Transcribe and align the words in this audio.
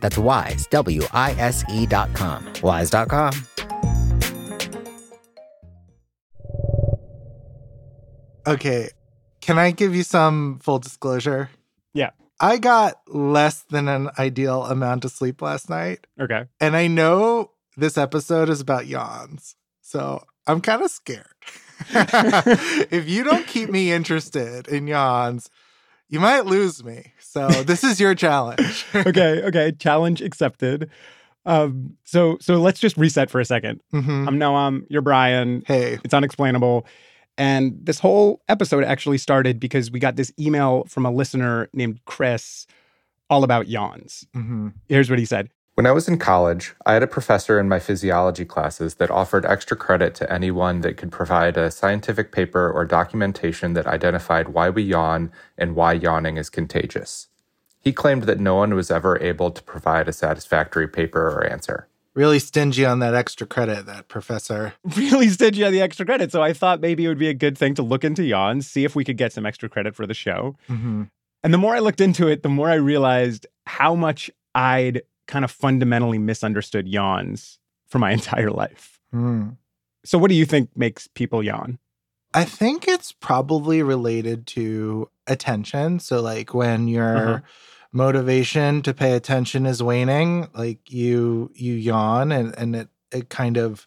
That's 0.00 0.18
wise, 0.18 0.66
W 0.66 1.02
I 1.12 1.32
S 1.32 1.64
E.com. 1.70 2.52
Wise.com. 2.62 3.46
Okay, 8.46 8.88
can 9.40 9.58
I 9.58 9.70
give 9.70 9.94
you 9.94 10.02
some 10.02 10.58
full 10.62 10.78
disclosure? 10.78 11.50
Yeah. 11.94 12.10
I 12.40 12.56
got 12.56 12.96
less 13.06 13.64
than 13.68 13.88
an 13.88 14.10
ideal 14.18 14.64
amount 14.64 15.04
of 15.04 15.12
sleep 15.12 15.42
last 15.42 15.68
night. 15.68 16.06
Okay. 16.18 16.44
And 16.58 16.74
I 16.74 16.86
know 16.86 17.52
this 17.76 17.98
episode 17.98 18.48
is 18.48 18.60
about 18.60 18.86
yawns. 18.86 19.56
So 19.82 20.24
I'm 20.46 20.60
kind 20.60 20.82
of 20.82 20.90
scared. 20.90 21.26
if 21.90 23.08
you 23.08 23.24
don't 23.24 23.46
keep 23.46 23.70
me 23.70 23.92
interested 23.92 24.68
in 24.68 24.86
yawns, 24.86 25.50
you 26.10 26.20
might 26.20 26.44
lose 26.46 26.84
me. 26.84 27.12
So 27.20 27.48
this 27.48 27.82
is 27.84 27.98
your 28.00 28.14
challenge. 28.14 28.84
okay, 28.94 29.42
okay. 29.44 29.72
Challenge 29.72 30.20
accepted. 30.20 30.90
Um, 31.46 31.96
so 32.04 32.36
so 32.40 32.56
let's 32.56 32.78
just 32.80 32.96
reset 32.98 33.30
for 33.30 33.40
a 33.40 33.44
2nd 33.44 33.80
i 33.92 33.96
Mhm. 33.96 34.28
I'm 34.28 34.38
Noam, 34.38 34.82
you're 34.90 35.00
Brian. 35.02 35.62
Hey, 35.66 35.98
It's 36.04 36.12
unexplainable. 36.12 36.86
And 37.38 37.78
this 37.82 37.98
whole 37.98 38.42
episode 38.48 38.84
actually 38.84 39.16
started 39.16 39.58
because 39.58 39.90
we 39.90 39.98
got 40.00 40.16
this 40.16 40.30
email 40.38 40.84
from 40.86 41.06
a 41.06 41.10
listener 41.10 41.70
named 41.72 42.00
Chris 42.04 42.66
all 43.30 43.42
about 43.44 43.68
yawns. 43.68 44.26
Mhm. 44.36 44.74
Here's 44.88 45.08
what 45.08 45.18
he 45.18 45.24
said. 45.24 45.48
When 45.80 45.86
I 45.86 45.92
was 45.92 46.08
in 46.08 46.18
college, 46.18 46.74
I 46.84 46.92
had 46.92 47.02
a 47.02 47.06
professor 47.06 47.58
in 47.58 47.66
my 47.66 47.78
physiology 47.78 48.44
classes 48.44 48.96
that 48.96 49.10
offered 49.10 49.46
extra 49.46 49.78
credit 49.78 50.14
to 50.16 50.30
anyone 50.30 50.82
that 50.82 50.98
could 50.98 51.10
provide 51.10 51.56
a 51.56 51.70
scientific 51.70 52.32
paper 52.32 52.70
or 52.70 52.84
documentation 52.84 53.72
that 53.72 53.86
identified 53.86 54.50
why 54.50 54.68
we 54.68 54.82
yawn 54.82 55.32
and 55.56 55.74
why 55.74 55.94
yawning 55.94 56.36
is 56.36 56.50
contagious. 56.50 57.28
He 57.80 57.94
claimed 57.94 58.24
that 58.24 58.38
no 58.38 58.56
one 58.56 58.74
was 58.74 58.90
ever 58.90 59.18
able 59.22 59.50
to 59.52 59.62
provide 59.62 60.06
a 60.06 60.12
satisfactory 60.12 60.86
paper 60.86 61.22
or 61.30 61.50
answer. 61.50 61.88
really 62.12 62.40
stingy 62.40 62.84
on 62.84 62.98
that 62.98 63.14
extra 63.14 63.46
credit, 63.46 63.86
that 63.86 64.06
professor. 64.06 64.74
Really 64.98 65.30
stingy 65.30 65.64
on 65.64 65.72
the 65.72 65.80
extra 65.80 66.04
credit. 66.04 66.30
So 66.30 66.42
I 66.42 66.52
thought 66.52 66.82
maybe 66.82 67.06
it 67.06 67.08
would 67.08 67.18
be 67.18 67.30
a 67.30 67.32
good 67.32 67.56
thing 67.56 67.74
to 67.76 67.82
look 67.82 68.04
into 68.04 68.22
yawns, 68.22 68.66
see 68.66 68.84
if 68.84 68.94
we 68.94 69.02
could 69.02 69.16
get 69.16 69.32
some 69.32 69.46
extra 69.46 69.70
credit 69.70 69.96
for 69.96 70.06
the 70.06 70.12
show. 70.12 70.58
Mhm. 70.68 71.08
And 71.42 71.54
the 71.54 71.58
more 71.58 71.74
I 71.74 71.78
looked 71.78 72.02
into 72.02 72.28
it, 72.28 72.42
the 72.42 72.50
more 72.50 72.68
I 72.68 72.74
realized 72.74 73.46
how 73.64 73.94
much 73.94 74.30
I'd 74.54 75.02
kind 75.30 75.44
of 75.44 75.50
fundamentally 75.50 76.18
misunderstood 76.18 76.86
yawns 76.88 77.58
for 77.88 77.98
my 77.98 78.10
entire 78.18 78.50
life. 78.50 79.00
Hmm. 79.12 79.50
So, 80.04 80.18
what 80.18 80.28
do 80.28 80.34
you 80.34 80.44
think 80.46 80.70
makes 80.76 81.06
people 81.08 81.42
yawn? 81.42 81.78
I 82.32 82.44
think 82.44 82.86
it's 82.86 83.12
probably 83.12 83.82
related 83.82 84.46
to 84.48 85.10
attention. 85.26 85.98
So, 86.00 86.20
like 86.20 86.54
when 86.54 86.88
your 86.88 87.16
Uh-huh. 87.16 87.40
motivation 87.92 88.82
to 88.82 88.94
pay 88.94 89.12
attention 89.14 89.66
is 89.66 89.82
waning, 89.82 90.48
like 90.54 90.90
you 90.90 91.50
you 91.54 91.74
yawn, 91.74 92.30
and 92.32 92.54
and 92.56 92.76
it 92.76 92.88
it 93.12 93.28
kind 93.30 93.56
of 93.56 93.86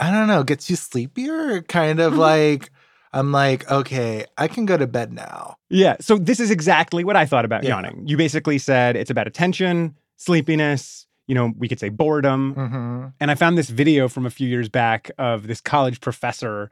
I 0.00 0.10
don't 0.10 0.26
know 0.28 0.42
gets 0.42 0.68
you 0.68 0.76
sleepier. 0.76 1.62
Kind 1.62 2.00
of 2.00 2.16
like 2.18 2.70
I'm 3.14 3.32
like 3.32 3.70
okay, 3.70 4.26
I 4.36 4.48
can 4.48 4.66
go 4.66 4.76
to 4.76 4.86
bed 4.86 5.12
now. 5.12 5.56
Yeah. 5.70 5.96
So, 6.00 6.18
this 6.18 6.40
is 6.40 6.50
exactly 6.50 7.04
what 7.04 7.16
I 7.16 7.24
thought 7.26 7.44
about 7.44 7.62
Yeah. 7.64 7.70
yawning. 7.70 8.02
You 8.06 8.16
basically 8.16 8.58
said 8.58 8.96
it's 8.96 9.10
about 9.10 9.26
attention, 9.26 9.94
sleepiness, 10.16 11.06
you 11.26 11.34
know, 11.34 11.52
we 11.56 11.68
could 11.68 11.80
say 11.80 11.88
boredom. 11.88 12.52
hmm 12.54 13.06
And 13.20 13.30
I 13.30 13.34
found 13.34 13.56
this 13.56 13.70
video 13.70 14.08
from 14.08 14.26
a 14.26 14.30
few 14.30 14.48
years 14.48 14.68
back 14.68 15.10
of 15.18 15.46
this 15.46 15.60
college 15.60 16.00
professor 16.00 16.70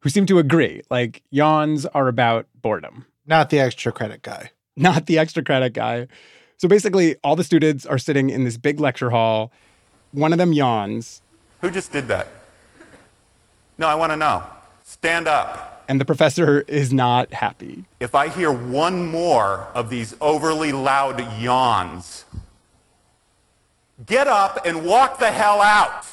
who 0.00 0.10
seemed 0.10 0.28
to 0.28 0.38
agree 0.38 0.82
like 0.90 1.22
yawns 1.30 1.86
are 1.86 2.08
about 2.08 2.46
boredom. 2.60 3.06
Not 3.26 3.48
the 3.50 3.60
extra 3.60 3.90
credit 3.92 4.20
guy. 4.22 4.50
not 4.76 5.06
the 5.06 5.18
extra 5.18 5.42
credit 5.42 5.72
guy. 5.72 6.08
So 6.58 6.68
basically, 6.68 7.16
all 7.24 7.36
the 7.36 7.44
students 7.44 7.86
are 7.86 7.98
sitting 7.98 8.30
in 8.30 8.44
this 8.44 8.56
big 8.56 8.78
lecture 8.80 9.10
hall. 9.10 9.52
One 10.12 10.32
of 10.32 10.38
them 10.38 10.52
yawns, 10.52 11.22
Who 11.60 11.70
just 11.70 11.90
did 11.92 12.08
that? 12.08 12.26
No, 13.78 13.86
I 13.88 13.94
want 13.96 14.12
to 14.12 14.16
know. 14.16 14.42
Stand 14.84 15.26
up. 15.26 15.73
And 15.88 16.00
the 16.00 16.04
professor 16.04 16.60
is 16.62 16.92
not 16.92 17.32
happy. 17.34 17.84
If 18.00 18.14
I 18.14 18.28
hear 18.28 18.50
one 18.52 19.06
more 19.06 19.68
of 19.74 19.90
these 19.90 20.14
overly 20.20 20.72
loud 20.72 21.20
yawns, 21.40 22.24
get 24.06 24.26
up 24.26 24.64
and 24.66 24.84
walk 24.84 25.18
the 25.18 25.30
hell 25.30 25.60
out. 25.60 26.06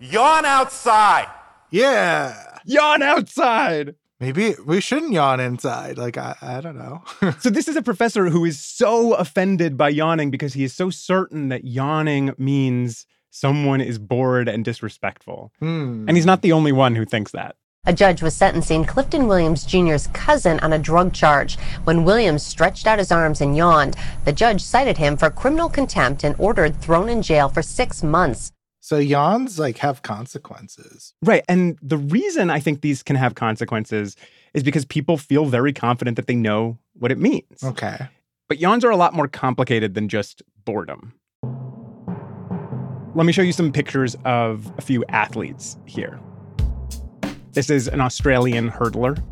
Yawn 0.00 0.44
outside. 0.44 1.28
Yeah, 1.70 2.58
Yawn 2.64 3.02
outside. 3.02 3.94
maybe 4.20 4.54
we 4.64 4.80
shouldn't 4.80 5.12
yawn 5.12 5.40
inside. 5.40 5.98
Like 5.98 6.16
I 6.18 6.36
I 6.40 6.60
don't 6.60 6.76
know. 6.78 7.02
So, 7.40 7.50
this 7.50 7.68
is 7.68 7.76
a 7.76 7.82
professor 7.82 8.28
who 8.30 8.44
is 8.44 8.60
so 8.60 9.14
offended 9.14 9.76
by 9.76 9.88
yawning 9.88 10.30
because 10.30 10.54
he 10.54 10.64
is 10.64 10.72
so 10.72 10.90
certain 10.90 11.48
that 11.48 11.64
yawning 11.64 12.32
means 12.38 13.06
someone 13.30 13.80
is 13.80 13.98
bored 13.98 14.48
and 14.48 14.64
disrespectful. 14.64 15.52
Hmm. 15.58 16.04
And 16.06 16.16
he's 16.16 16.26
not 16.26 16.42
the 16.42 16.52
only 16.52 16.70
one 16.72 16.94
who 16.94 17.04
thinks 17.04 17.32
that. 17.32 17.56
A 17.86 17.92
judge 17.92 18.22
was 18.22 18.34
sentencing 18.34 18.86
Clifton 18.86 19.28
Williams 19.28 19.66
Jr.'s 19.66 20.06
cousin 20.14 20.58
on 20.60 20.72
a 20.72 20.78
drug 20.78 21.12
charge. 21.12 21.58
When 21.84 22.04
Williams 22.04 22.42
stretched 22.42 22.86
out 22.86 22.98
his 22.98 23.12
arms 23.12 23.42
and 23.42 23.54
yawned, 23.54 23.94
the 24.24 24.32
judge 24.32 24.62
cited 24.62 24.96
him 24.96 25.18
for 25.18 25.28
criminal 25.28 25.68
contempt 25.68 26.24
and 26.24 26.34
ordered 26.38 26.80
thrown 26.80 27.10
in 27.10 27.20
jail 27.20 27.50
for 27.50 27.60
six 27.60 28.02
months. 28.02 28.52
So 28.80 28.96
yawns 28.96 29.58
like 29.58 29.78
have 29.78 30.00
consequences. 30.00 31.12
Right. 31.22 31.44
And 31.46 31.78
the 31.82 31.98
reason 31.98 32.48
I 32.48 32.58
think 32.58 32.80
these 32.80 33.02
can 33.02 33.16
have 33.16 33.34
consequences 33.34 34.16
is 34.54 34.62
because 34.62 34.86
people 34.86 35.18
feel 35.18 35.44
very 35.44 35.74
confident 35.74 36.16
that 36.16 36.26
they 36.26 36.36
know 36.36 36.78
what 36.94 37.12
it 37.12 37.18
means. 37.18 37.62
Okay. 37.62 38.08
But 38.48 38.60
yawns 38.60 38.84
are 38.84 38.90
a 38.90 38.96
lot 38.96 39.12
more 39.12 39.28
complicated 39.28 39.92
than 39.92 40.08
just 40.08 40.42
boredom. 40.64 41.12
Let 43.14 43.26
me 43.26 43.32
show 43.32 43.42
you 43.42 43.52
some 43.52 43.72
pictures 43.72 44.16
of 44.24 44.72
a 44.78 44.80
few 44.80 45.04
athletes 45.10 45.76
here. 45.84 46.18
This 47.54 47.70
is 47.70 47.88
an 47.88 48.00
Australian 48.00 48.70
hurdler. 48.70 49.22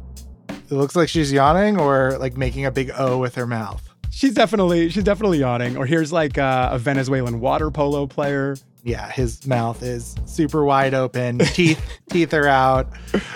It 0.48 0.70
looks 0.74 0.96
like 0.96 1.08
she's 1.08 1.32
yawning 1.32 1.78
or 1.78 2.16
like 2.18 2.36
making 2.36 2.64
a 2.64 2.70
big 2.70 2.90
O 2.96 3.18
with 3.18 3.34
her 3.34 3.46
mouth. 3.46 3.86
She's 4.10 4.34
definitely 4.34 4.88
she's 4.90 5.04
definitely 5.04 5.38
yawning. 5.38 5.76
Or 5.76 5.86
here's 5.86 6.12
like 6.12 6.38
uh, 6.38 6.70
a 6.72 6.78
Venezuelan 6.78 7.40
water 7.40 7.70
polo 7.70 8.06
player. 8.06 8.56
Yeah, 8.84 9.10
his 9.10 9.46
mouth 9.46 9.82
is 9.82 10.14
super 10.26 10.64
wide 10.64 10.94
open. 10.94 11.38
Teeth 11.38 11.80
teeth 12.10 12.32
are 12.34 12.46
out. 12.48 12.88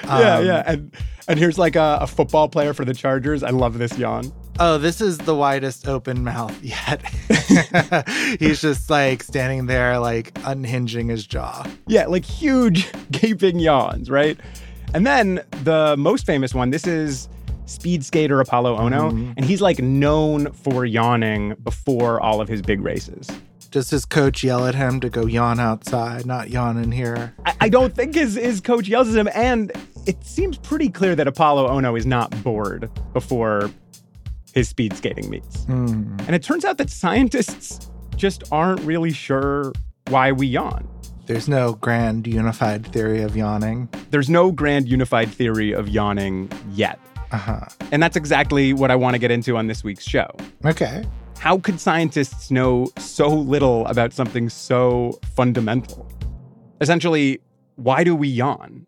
yeah, 0.05 0.37
Um, 0.37 0.47
yeah. 0.47 0.63
And 0.67 0.93
and 1.29 1.39
here's 1.39 1.59
like 1.59 1.77
a, 1.77 1.99
a 2.03 2.07
football 2.07 2.49
player 2.49 2.73
for 2.73 2.85
the 2.85 2.95
Chargers. 2.95 3.43
I 3.43 3.51
love 3.51 3.79
this 3.79 3.99
yawn. 3.99 4.33
Oh, 4.59 4.79
this 4.79 5.01
is 5.03 5.19
the 5.19 5.35
widest 5.35 5.87
open 5.89 6.25
mouth 6.25 6.57
yet. 6.63 7.03
He's 8.39 8.61
just 8.61 8.89
like 8.89 9.23
standing 9.23 9.67
there, 9.67 9.99
like 9.99 10.33
unhinging 10.45 11.09
his 11.09 11.27
jaw. 11.27 11.67
Yeah, 11.87 12.07
like 12.07 12.25
huge 12.25 12.91
gaping 13.11 13.59
yawns, 13.59 14.09
right? 14.09 14.39
And 14.95 15.07
then 15.07 15.45
the 15.65 15.95
most 15.99 16.27
famous 16.27 16.55
one, 16.55 16.71
this 16.71 16.87
is 16.87 17.29
speed 17.67 18.05
skater 18.05 18.43
Apolo 18.43 18.79
Ohno, 18.79 19.11
mm-hmm. 19.11 19.33
and 19.37 19.45
he's 19.45 19.61
like 19.61 19.81
known 19.81 20.53
for 20.53 20.85
yawning 20.85 21.55
before 21.63 22.21
all 22.21 22.41
of 22.41 22.49
his 22.49 22.63
big 22.63 22.81
races. 22.81 23.29
Does 23.71 23.91
his 23.91 24.05
coach 24.05 24.43
yell 24.45 24.67
at 24.67 24.75
him 24.75 25.01
to 25.01 25.11
go 25.11 25.27
yawn 25.27 25.61
outside, 25.61 26.25
not 26.25 26.49
yawn 26.49 26.79
in 26.79 26.93
here? 26.93 27.35
I, 27.45 27.55
I 27.63 27.69
don't 27.69 27.95
think 27.95 28.15
his, 28.15 28.37
his 28.37 28.61
coach 28.61 28.89
yells 28.89 29.09
at 29.09 29.19
him, 29.19 29.29
and 29.35 29.73
it 30.07 30.25
seems 30.25 30.57
pretty 30.57 30.89
clear 30.89 31.15
that 31.17 31.27
Apolo 31.27 31.69
Ohno 31.69 31.99
is 31.99 32.07
not 32.07 32.31
bored 32.43 32.89
before 33.13 33.71
his 34.55 34.69
speed 34.69 34.97
skating 34.97 35.29
meets. 35.29 35.67
Mm. 35.67 36.21
And 36.27 36.35
it 36.35 36.43
turns 36.43 36.65
out 36.65 36.79
that 36.79 36.89
scientists 36.89 37.91
just 38.15 38.45
aren't 38.51 38.81
really 38.81 39.13
sure 39.13 39.73
why 40.09 40.33
we 40.33 40.47
yawn. 40.47 40.89
There's 41.27 41.49
no 41.49 41.75
grand 41.75 42.29
unified 42.29 42.87
theory 42.87 43.23
of 43.23 43.37
yawning. 43.37 43.89
There's 44.11 44.31
no 44.31 44.53
grand 44.53 44.87
unified 44.87 45.29
theory 45.29 45.73
of 45.73 45.89
yawning 45.89 46.51
yet. 46.71 47.01
Uh 47.33 47.37
huh. 47.37 47.67
And 47.91 48.01
that's 48.01 48.17
exactly 48.17 48.73
what 48.73 48.93
I 48.93 48.97
want 48.97 49.15
to 49.15 49.19
get 49.19 49.33
into 49.33 49.57
on 49.57 49.67
this 49.67 49.83
week's 49.83 50.05
show. 50.05 50.29
Okay. 50.65 51.05
How 51.39 51.59
could 51.59 51.81
scientists 51.81 52.53
know 52.53 52.89
so 52.97 53.29
little 53.29 53.87
about 53.87 54.13
something 54.13 54.49
so 54.49 55.19
fundamental? 55.35 56.09
Essentially, 56.81 57.41
why 57.75 58.05
do 58.05 58.15
we 58.15 58.29
yawn? 58.29 58.87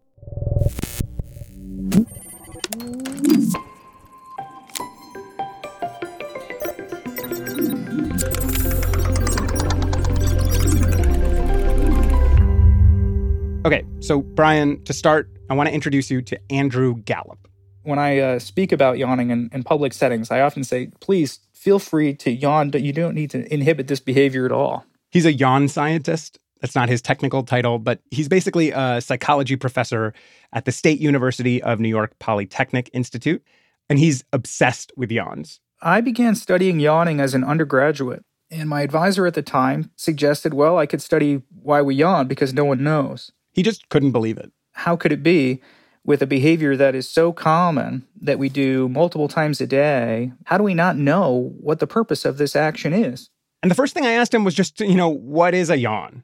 Okay, 13.68 13.84
so 14.00 14.22
Brian, 14.22 14.82
to 14.84 14.94
start, 14.94 15.28
I 15.50 15.54
want 15.54 15.68
to 15.68 15.74
introduce 15.74 16.10
you 16.10 16.22
to 16.22 16.40
Andrew 16.50 16.94
Gallup. 17.02 17.46
When 17.82 17.98
I 17.98 18.18
uh, 18.18 18.38
speak 18.38 18.72
about 18.72 18.96
yawning 18.96 19.28
in, 19.28 19.50
in 19.52 19.62
public 19.62 19.92
settings, 19.92 20.30
I 20.30 20.40
often 20.40 20.64
say, 20.64 20.90
please 21.00 21.40
feel 21.52 21.78
free 21.78 22.14
to 22.14 22.30
yawn. 22.30 22.70
but 22.70 22.80
You 22.80 22.94
don't 22.94 23.14
need 23.14 23.28
to 23.32 23.52
inhibit 23.52 23.86
this 23.86 24.00
behavior 24.00 24.46
at 24.46 24.52
all. 24.52 24.86
He's 25.10 25.26
a 25.26 25.34
yawn 25.34 25.68
scientist. 25.68 26.38
That's 26.62 26.74
not 26.74 26.88
his 26.88 27.02
technical 27.02 27.42
title, 27.42 27.78
but 27.78 28.00
he's 28.10 28.26
basically 28.26 28.70
a 28.70 29.02
psychology 29.02 29.54
professor 29.54 30.14
at 30.54 30.64
the 30.64 30.72
State 30.72 30.98
University 30.98 31.62
of 31.62 31.78
New 31.78 31.90
York 31.90 32.18
Polytechnic 32.20 32.88
Institute, 32.94 33.44
and 33.90 33.98
he's 33.98 34.24
obsessed 34.32 34.92
with 34.96 35.12
yawns. 35.12 35.60
I 35.82 36.00
began 36.00 36.36
studying 36.36 36.80
yawning 36.80 37.20
as 37.20 37.34
an 37.34 37.44
undergraduate, 37.44 38.24
and 38.50 38.66
my 38.66 38.80
advisor 38.80 39.26
at 39.26 39.34
the 39.34 39.42
time 39.42 39.90
suggested, 39.94 40.54
well, 40.54 40.78
I 40.78 40.86
could 40.86 41.02
study 41.02 41.42
why 41.50 41.82
we 41.82 41.96
yawn 41.96 42.28
because 42.28 42.54
no 42.54 42.64
one 42.64 42.82
knows. 42.82 43.30
He 43.58 43.64
just 43.64 43.88
couldn't 43.88 44.12
believe 44.12 44.38
it. 44.38 44.52
How 44.70 44.94
could 44.94 45.10
it 45.10 45.20
be 45.20 45.60
with 46.04 46.22
a 46.22 46.28
behavior 46.28 46.76
that 46.76 46.94
is 46.94 47.10
so 47.10 47.32
common 47.32 48.06
that 48.20 48.38
we 48.38 48.48
do 48.48 48.88
multiple 48.88 49.26
times 49.26 49.60
a 49.60 49.66
day? 49.66 50.30
How 50.44 50.58
do 50.58 50.62
we 50.62 50.74
not 50.74 50.96
know 50.96 51.56
what 51.58 51.80
the 51.80 51.86
purpose 51.88 52.24
of 52.24 52.38
this 52.38 52.54
action 52.54 52.92
is? 52.92 53.30
And 53.60 53.68
the 53.68 53.74
first 53.74 53.94
thing 53.94 54.06
I 54.06 54.12
asked 54.12 54.32
him 54.32 54.44
was 54.44 54.54
just, 54.54 54.78
you 54.78 54.94
know, 54.94 55.08
what 55.08 55.54
is 55.54 55.70
a 55.70 55.76
yawn? 55.76 56.22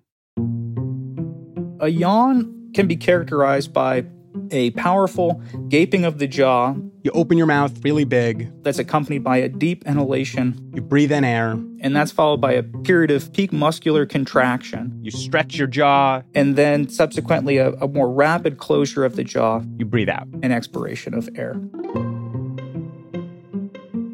A 1.80 1.88
yawn 1.88 2.70
can 2.72 2.86
be 2.86 2.94
characterized 2.94 3.72
by 3.72 4.04
a 4.50 4.70
powerful 4.72 5.40
gaping 5.68 6.04
of 6.04 6.18
the 6.18 6.26
jaw. 6.26 6.74
You 7.02 7.10
open 7.12 7.36
your 7.36 7.46
mouth 7.46 7.84
really 7.84 8.04
big, 8.04 8.50
that's 8.62 8.78
accompanied 8.78 9.22
by 9.22 9.36
a 9.36 9.48
deep 9.48 9.84
inhalation, 9.86 10.70
you 10.74 10.80
breathe 10.80 11.12
in 11.12 11.22
air, 11.22 11.50
and 11.80 11.94
that's 11.94 12.10
followed 12.10 12.40
by 12.40 12.52
a 12.52 12.62
period 12.62 13.10
of 13.10 13.30
peak 13.32 13.52
muscular 13.52 14.06
contraction, 14.06 14.98
you 15.02 15.10
stretch 15.10 15.56
your 15.56 15.66
jaw, 15.66 16.22
and 16.34 16.56
then 16.56 16.88
subsequently 16.88 17.58
a, 17.58 17.72
a 17.74 17.88
more 17.88 18.10
rapid 18.10 18.58
closure 18.58 19.04
of 19.04 19.16
the 19.16 19.24
jaw. 19.24 19.60
You 19.78 19.84
breathe 19.84 20.08
out. 20.08 20.26
and 20.42 20.52
expiration 20.52 21.14
of 21.14 21.28
air. 21.36 21.52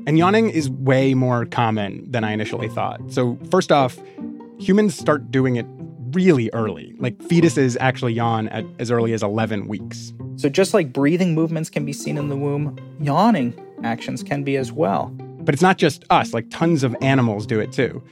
And 0.06 0.19
yawning 0.19 0.50
is 0.50 0.69
way 0.69 1.14
more 1.14 1.44
common 1.44 2.11
than 2.11 2.25
I 2.25 2.32
initially 2.32 2.69
thought. 2.69 3.00
So, 3.12 3.38
first 3.50 3.70
off, 3.70 3.96
humans 4.58 4.96
start 4.96 5.31
doing 5.31 5.56
it 5.56 5.66
really 6.12 6.50
early. 6.52 6.94
Like 6.98 7.16
fetuses 7.18 7.76
actually 7.80 8.14
yawn 8.14 8.48
at 8.48 8.64
as 8.78 8.90
early 8.90 9.12
as 9.12 9.22
11 9.22 9.68
weeks. 9.68 10.12
So, 10.36 10.48
just 10.48 10.72
like 10.74 10.92
breathing 10.92 11.34
movements 11.34 11.68
can 11.70 11.84
be 11.84 11.92
seen 11.92 12.16
in 12.16 12.28
the 12.28 12.36
womb, 12.36 12.76
yawning 13.00 13.54
actions 13.84 14.22
can 14.22 14.42
be 14.44 14.56
as 14.56 14.72
well. 14.72 15.06
But 15.42 15.54
it's 15.54 15.62
not 15.62 15.78
just 15.78 16.04
us, 16.10 16.32
like 16.34 16.46
tons 16.50 16.82
of 16.82 16.94
animals 17.00 17.46
do 17.46 17.60
it 17.60 17.72
too. 17.72 18.02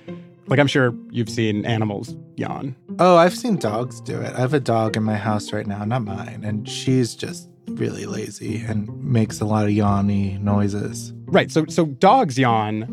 Like 0.46 0.58
I'm 0.58 0.66
sure 0.66 0.94
you've 1.10 1.28
seen 1.28 1.64
animals 1.66 2.16
yawn. 2.36 2.74
Oh, 2.98 3.16
I've 3.16 3.36
seen 3.36 3.56
dogs 3.56 4.00
do 4.00 4.18
it. 4.20 4.34
I 4.34 4.40
have 4.40 4.54
a 4.54 4.60
dog 4.60 4.96
in 4.96 5.02
my 5.02 5.16
house 5.16 5.52
right 5.52 5.66
now, 5.66 5.84
not 5.84 6.02
mine, 6.04 6.42
and 6.42 6.68
she's 6.68 7.14
just 7.14 7.48
really 7.68 8.06
lazy 8.06 8.56
and 8.66 8.88
makes 9.04 9.40
a 9.40 9.44
lot 9.44 9.64
of 9.64 9.70
yawny 9.70 10.38
noises. 10.40 11.12
Right, 11.26 11.50
so 11.50 11.66
so 11.68 11.84
dogs 11.86 12.38
yawn, 12.38 12.86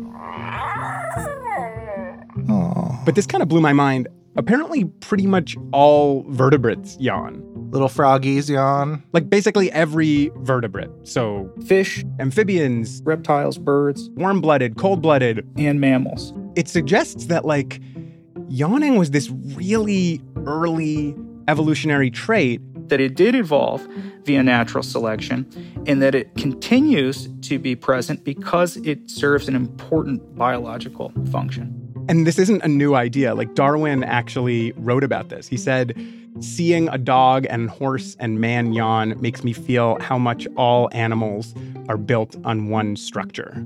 Oh, 2.48 3.00
but 3.04 3.14
this 3.14 3.26
kind 3.26 3.42
of 3.42 3.48
blew 3.48 3.60
my 3.60 3.72
mind. 3.72 4.08
Apparently 4.36 4.84
pretty 5.00 5.26
much 5.26 5.56
all 5.72 6.24
vertebrates 6.28 6.96
yawn. 7.00 7.42
little 7.70 7.88
froggies 7.88 8.48
yawn. 8.48 9.02
Like 9.12 9.28
basically 9.28 9.72
every 9.72 10.30
vertebrate. 10.36 10.90
So 11.04 11.50
Fish, 11.66 12.04
amphibians, 12.20 13.02
reptiles, 13.04 13.58
birds, 13.58 14.08
warm-blooded, 14.10 14.76
cold-blooded, 14.76 15.46
and 15.56 15.80
mammals. 15.80 16.32
it 16.54 16.68
suggests 16.68 17.26
that 17.26 17.44
like 17.44 17.80
yawning 18.48 18.96
was 18.96 19.10
this 19.10 19.30
really 19.54 20.20
early 20.46 21.14
evolutionary 21.48 22.10
trait 22.10 22.60
That 22.88 23.00
it 23.00 23.16
did 23.16 23.34
evolve 23.34 23.86
via 24.24 24.42
natural 24.42 24.82
selection, 24.82 25.46
and 25.86 26.00
that 26.02 26.14
it 26.14 26.34
continues 26.36 27.28
to 27.42 27.58
be 27.58 27.74
present 27.74 28.22
because 28.24 28.76
it 28.78 29.10
serves 29.10 29.48
an 29.48 29.56
important 29.56 30.36
biological 30.36 31.12
function. 31.32 31.85
And 32.08 32.26
this 32.26 32.38
isn't 32.38 32.62
a 32.62 32.68
new 32.68 32.94
idea 32.94 33.34
like 33.34 33.54
darwin 33.54 34.02
actually 34.04 34.72
wrote 34.76 35.04
about 35.04 35.28
this 35.28 35.48
he 35.48 35.56
said 35.56 35.94
seeing 36.40 36.88
a 36.90 36.98
dog 36.98 37.46
and 37.48 37.70
horse 37.70 38.16
and 38.20 38.40
man 38.40 38.72
yawn 38.72 39.18
makes 39.20 39.42
me 39.44 39.52
feel 39.52 39.98
how 40.00 40.18
much 40.18 40.46
all 40.56 40.88
animals 40.92 41.54
are 41.88 41.96
built 41.96 42.36
on 42.44 42.68
one 42.68 42.96
structure 42.96 43.64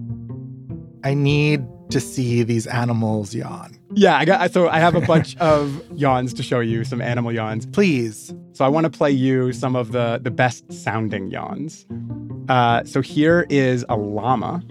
I 1.03 1.15
need 1.15 1.65
to 1.89 1.99
see 1.99 2.43
these 2.43 2.67
animals 2.67 3.35
yawn. 3.35 3.77
yeah 3.95 4.17
i 4.17 4.25
got 4.25 4.53
so 4.53 4.69
i 4.69 4.79
have 4.79 4.95
a 4.95 5.01
bunch 5.01 5.37
of 5.39 5.83
yawns 5.99 6.33
to 6.35 6.43
show 6.43 6.61
you 6.61 6.85
some 6.85 7.01
animal 7.01 7.33
yawns 7.33 7.67
Please. 7.67 8.35
So 8.53 8.65
I 8.67 8.69
want 8.69 8.85
to 8.85 8.91
play 8.91 9.11
you 9.11 9.53
some 9.55 9.75
of 9.75 9.93
the 9.93 10.21
the 10.23 10.31
best 10.31 10.71
sounding 10.71 11.31
yawns. 11.31 11.87
Uh, 12.51 12.85
so 12.85 13.01
here 13.01 13.47
is 13.49 13.87
a 13.89 13.97
llama. 13.97 14.63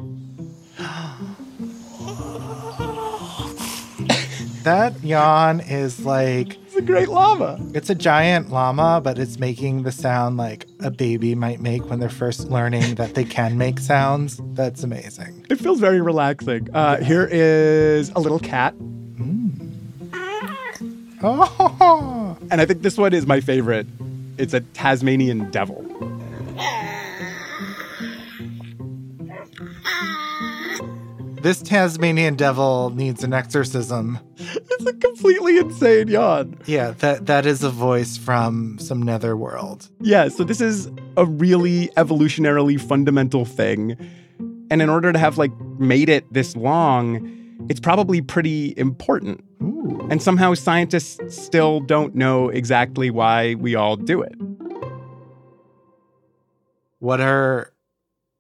That 4.64 5.02
yawn 5.04 5.62
is 5.62 6.06
like 6.06 6.58
It's 6.66 6.76
a 6.76 6.82
great 6.82 7.08
llama. 7.10 7.58
it's 7.74 7.90
a 7.90 7.96
giant 7.96 8.50
llama, 8.52 9.00
but 9.04 9.18
it's 9.18 9.40
making 9.40 9.84
the 9.84 9.92
sound 9.92 10.38
like 10.38 10.66
a 10.82 10.92
baby 10.92 11.34
might 11.34 11.62
make 11.62 11.90
when 11.90 12.00
they're 12.00 12.10
first 12.10 12.50
learning 12.50 12.96
that 12.96 13.16
they 13.16 13.24
can 13.24 13.58
make 13.58 13.80
sounds. 13.80 14.40
That's 14.54 14.84
amazing. 14.84 15.46
It 15.50 15.56
feels 15.60 15.80
very 15.80 16.02
relaxing. 16.02 16.68
Uh, 16.74 16.98
here 17.04 17.26
is 17.32 18.10
a 18.16 18.20
little 18.20 18.40
cat, 18.40 18.76
Oh, 21.22 22.38
and 22.50 22.62
I 22.62 22.66
think 22.66 22.82
this 22.82 22.98
one 22.98 23.14
is 23.14 23.26
my 23.28 23.42
favorite. 23.42 23.86
It's 24.38 24.54
a 24.54 24.62
Tasmanian 24.62 25.52
devil. 25.52 25.84
This 31.42 31.62
Tasmanian 31.62 32.36
devil 32.36 32.90
needs 32.92 33.24
an 33.24 33.34
exorcism. 33.34 34.20
It's 34.38 34.86
a 34.86 34.94
completely 34.94 35.58
insane 35.58 36.08
yawn. 36.08 36.58
Yeah, 36.66 36.92
that 37.00 37.26
that 37.26 37.46
is 37.46 37.64
a 37.64 37.70
voice 37.70 38.18
from 38.18 38.78
some 38.80 39.02
netherworld. 39.02 39.90
Yeah, 40.02 40.30
so 40.30 40.44
this 40.44 40.62
is 40.62 40.90
a 41.18 41.26
really 41.26 41.88
evolutionarily 41.98 42.80
fundamental 42.80 43.46
thing. 43.46 43.98
And 44.72 44.82
in 44.82 44.90
order 44.90 45.12
to 45.12 45.20
have 45.20 45.38
like 45.38 45.52
made 45.80 46.10
it 46.10 46.32
this 46.32 46.56
long, 46.56 47.36
it's 47.70 47.80
probably 47.80 48.22
pretty 48.22 48.74
important. 48.78 49.44
Ooh. 49.62 50.08
And 50.10 50.22
somehow 50.22 50.54
scientists 50.54 51.36
still 51.36 51.80
don't 51.82 52.16
know 52.16 52.50
exactly 52.50 53.10
why 53.10 53.56
we 53.56 53.76
all 53.76 53.96
do 53.96 54.22
it. 54.22 54.36
What 57.00 57.22
are 57.22 57.74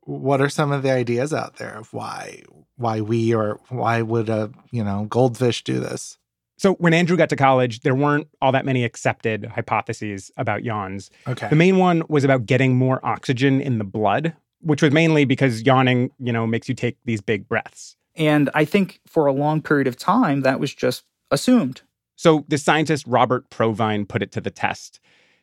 what 0.01 0.41
are 0.41 0.49
some 0.49 0.71
of 0.71 0.83
the 0.83 0.91
ideas 0.91 1.33
out 1.33 1.57
there 1.57 1.77
of 1.77 1.93
why 1.93 2.43
why 2.79 3.01
we 3.01 3.33
or 3.33 3.59
why 3.69 4.01
would 4.01 4.29
a 4.29 4.51
you 4.71 4.83
know 4.83 5.05
goldfish 5.09 5.63
do 5.63 5.79
this? 5.79 6.17
So 6.57 6.73
when 6.73 6.93
Andrew 6.93 7.15
got 7.15 7.29
to 7.29 7.37
college, 7.37 7.81
there 7.81 7.95
weren't 7.95 8.27
all 8.41 8.51
that 8.51 8.65
many 8.65 8.83
accepted 8.83 9.45
hypotheses 9.45 10.29
about 10.35 10.63
yawns. 10.63 11.09
Okay. 11.25 11.47
The 11.47 11.55
main 11.55 11.77
one 11.77 12.03
was 12.09 12.25
about 12.25 12.45
getting 12.45 12.75
more 12.75 12.99
oxygen 13.05 13.61
in 13.61 13.77
the 13.77 13.85
blood, 13.85 14.33
which 14.59 14.81
was 14.81 14.91
mainly 14.91 15.23
because 15.23 15.61
yawning, 15.61 16.11
you 16.19 16.33
know, 16.33 16.45
makes 16.45 16.67
you 16.67 16.75
take 16.75 16.97
these 17.05 17.21
big 17.21 17.47
breaths. 17.47 17.95
And 18.15 18.49
I 18.53 18.65
think 18.65 18.99
for 19.07 19.25
a 19.25 19.31
long 19.31 19.61
period 19.61 19.87
of 19.87 19.95
time, 19.95 20.41
that 20.41 20.59
was 20.59 20.73
just 20.73 21.05
assumed. 21.31 21.81
So 22.17 22.43
the 22.49 22.57
scientist 22.57 23.05
Robert 23.07 23.49
Provine 23.49 24.05
put 24.05 24.21
it 24.21 24.33
to 24.33 24.41
the 24.41 24.51
test. 24.51 24.99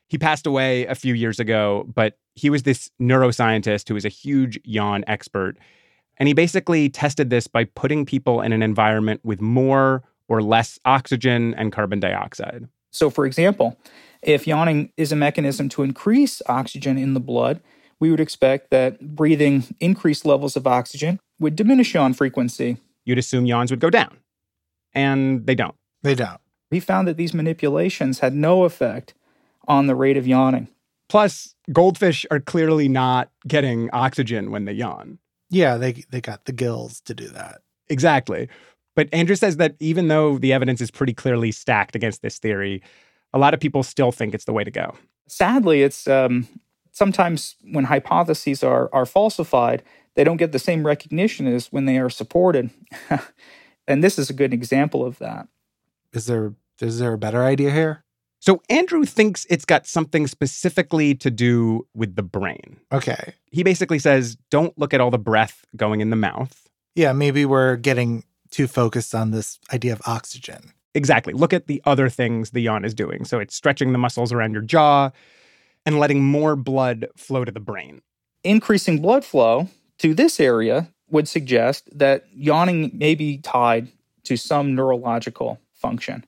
He 0.09 0.19
passed 0.19 0.47
away 0.47 0.85
a 0.85 0.95
few 0.95 1.15
years 1.15 1.41
ago, 1.41 1.87
but 1.95 2.19
he 2.35 2.51
was 2.51 2.65
this 2.65 2.91
neuroscientist 3.01 3.89
who 3.89 3.95
was 3.95 4.05
a 4.05 4.11
huge 4.11 4.61
yawn 4.65 5.03
expert. 5.07 5.57
And 6.19 6.29
he 6.29 6.35
basically 6.35 6.89
tested 6.89 7.31
this 7.31 7.47
by 7.47 7.65
putting 7.65 8.07
people 8.07 8.41
in 8.41 8.53
an 8.53 8.63
environment 8.63 9.21
with 9.23 9.41
more 9.41 10.03
or 10.29 10.43
less 10.43 10.79
oxygen 10.85 11.55
and 11.55 11.73
carbon 11.73 12.01
dioxide. 12.01 12.69
So, 12.91 13.11
for 13.11 13.27
example, 13.27 13.79
if 14.23 14.47
yawning 14.47 14.93
is 14.97 15.13
a 15.13 15.17
mechanism 15.17 15.69
to 15.71 15.83
increase 15.83 16.41
oxygen 16.47 16.97
in 16.97 17.15
the 17.15 17.21
blood, 17.21 17.61
we 18.01 18.11
would 18.11 18.21
expect 18.21 18.71
that 18.71 19.15
breathing 19.15 19.65
increased 19.81 20.25
levels 20.25 20.57
of 20.57 20.67
oxygen 20.67 21.21
would 21.39 21.57
diminish 21.57 21.95
yawn 21.95 22.15
frequency. 22.15 22.79
You'd 23.05 23.19
assume 23.19 23.47
yawns 23.47 23.71
would 23.71 23.81
go 23.81 23.91
down. 23.91 24.17
And 24.95 25.47
they 25.47 25.55
don't. 25.55 25.75
They 26.03 26.15
don't. 26.15 26.41
He 26.71 26.81
found 26.81 27.07
that 27.07 27.17
these 27.17 27.35
manipulations 27.35 28.21
had 28.21 28.35
no 28.35 28.65
effect 28.65 29.15
on 29.69 29.87
the 29.87 29.95
rate 29.95 30.17
of 30.17 30.27
yawning. 30.27 30.69
Plus, 31.09 31.55
goldfish 31.73 32.27
are 32.31 32.41
clearly 32.41 32.89
not 32.89 33.31
getting 33.47 33.91
oxygen 33.93 34.51
when 34.51 34.65
they 34.65 34.73
yawn. 34.73 35.19
Yeah, 35.51 35.77
they 35.77 36.05
they 36.11 36.21
got 36.21 36.45
the 36.45 36.53
gills 36.53 37.01
to 37.03 37.15
do 37.15 37.29
that. 37.29 37.61
Exactly. 37.89 38.49
But 38.95 39.09
Andrew 39.13 39.37
says 39.37 39.59
that 39.59 39.77
even 39.79 40.09
though 40.09 40.39
the 40.39 40.53
evidence 40.53 40.81
is 40.81 40.91
pretty 40.91 41.13
clearly 41.13 41.53
stacked 41.53 41.95
against 41.95 42.23
this 42.23 42.39
theory, 42.39 42.83
a 43.33 43.39
lot 43.39 43.55
of 43.55 43.61
people 43.61 43.83
still 43.83 44.11
think 44.11 44.35
it's 44.35 44.47
the 44.47 44.53
way 44.53 44.65
to 44.65 44.71
go. 44.71 44.97
Sadly, 45.29 45.83
it's 45.83 46.09
um, 46.09 46.49
sometimes 46.93 47.57
when 47.71 47.85
hypotheses 47.85 48.65
are 48.65 48.89
are 48.93 49.07
falsified, 49.07 49.83
they 50.15 50.25
don't 50.25 50.39
get 50.39 50.53
the 50.53 50.59
same 50.59 50.87
recognition 50.87 51.47
as 51.47 51.71
when 51.73 51.85
they 51.85 51.99
are 51.99 52.11
supported. 52.11 52.71
and 53.87 54.03
this 54.03 54.19
is 54.19 54.31
a 54.31 54.35
good 54.35 54.53
example 54.55 55.05
of 55.05 55.19
that. 55.19 55.47
Is 56.13 56.27
there 56.27 56.55
is 56.81 56.99
there 56.99 57.13
a 57.13 57.19
better 57.19 57.45
idea 57.45 57.71
here? 57.71 58.05
So 58.41 58.63
Andrew 58.69 59.05
thinks 59.05 59.47
it's 59.49 59.65
got 59.65 59.87
something 59.87 60.27
specifically 60.27 61.15
to 61.17 61.31
do 61.31 61.87
with 61.95 62.17
the 62.17 62.23
brain. 62.23 62.79
Okay. 62.93 63.35
He 63.51 63.63
basically 63.63 63.99
says, 63.99 64.37
don't 64.51 64.77
look 64.79 64.95
at 64.95 65.01
all 65.01 65.11
the 65.11 65.19
breath 65.19 65.65
going 65.75 66.01
in 66.01 66.11
the 66.11 66.17
mouth. 66.17 66.69
Yeah, 66.95 67.13
maybe 67.13 67.45
we're 67.45 67.77
getting 67.77 68.25
too 68.51 68.67
focused 68.67 69.15
on 69.15 69.31
this 69.31 69.59
idea 69.73 69.93
of 69.93 70.03
oxygen. 70.07 70.73
Exactly. 70.95 71.35
Look 71.35 71.53
at 71.53 71.67
the 71.67 71.83
other 71.85 72.09
things 72.09 72.51
the 72.51 72.61
yawn 72.61 72.85
is 72.85 72.95
doing. 72.95 73.25
So 73.25 73.39
it's 73.39 73.55
stretching 73.55 73.93
the 73.93 73.99
muscles 73.99 74.33
around 74.33 74.53
your 74.53 74.63
jaw 74.63 75.11
and 75.85 75.99
letting 75.99 76.25
more 76.25 76.57
blood 76.57 77.07
flow 77.17 77.45
to 77.45 77.53
the 77.53 77.61
brain. 77.61 78.01
Increasing 78.45 79.01
blood 79.03 79.25
flow 79.25 79.69
to 79.99 80.15
this 80.15 80.41
area 80.41 80.89
would 81.11 81.29
suggest 81.29 81.89
that 81.93 82.25
yawning 82.35 82.91
may 82.95 83.15
be 83.15 83.39
tied 83.39 83.89
to 84.25 84.37
some 84.37 84.75
neurological 84.75 85.61
function. 85.75 86.25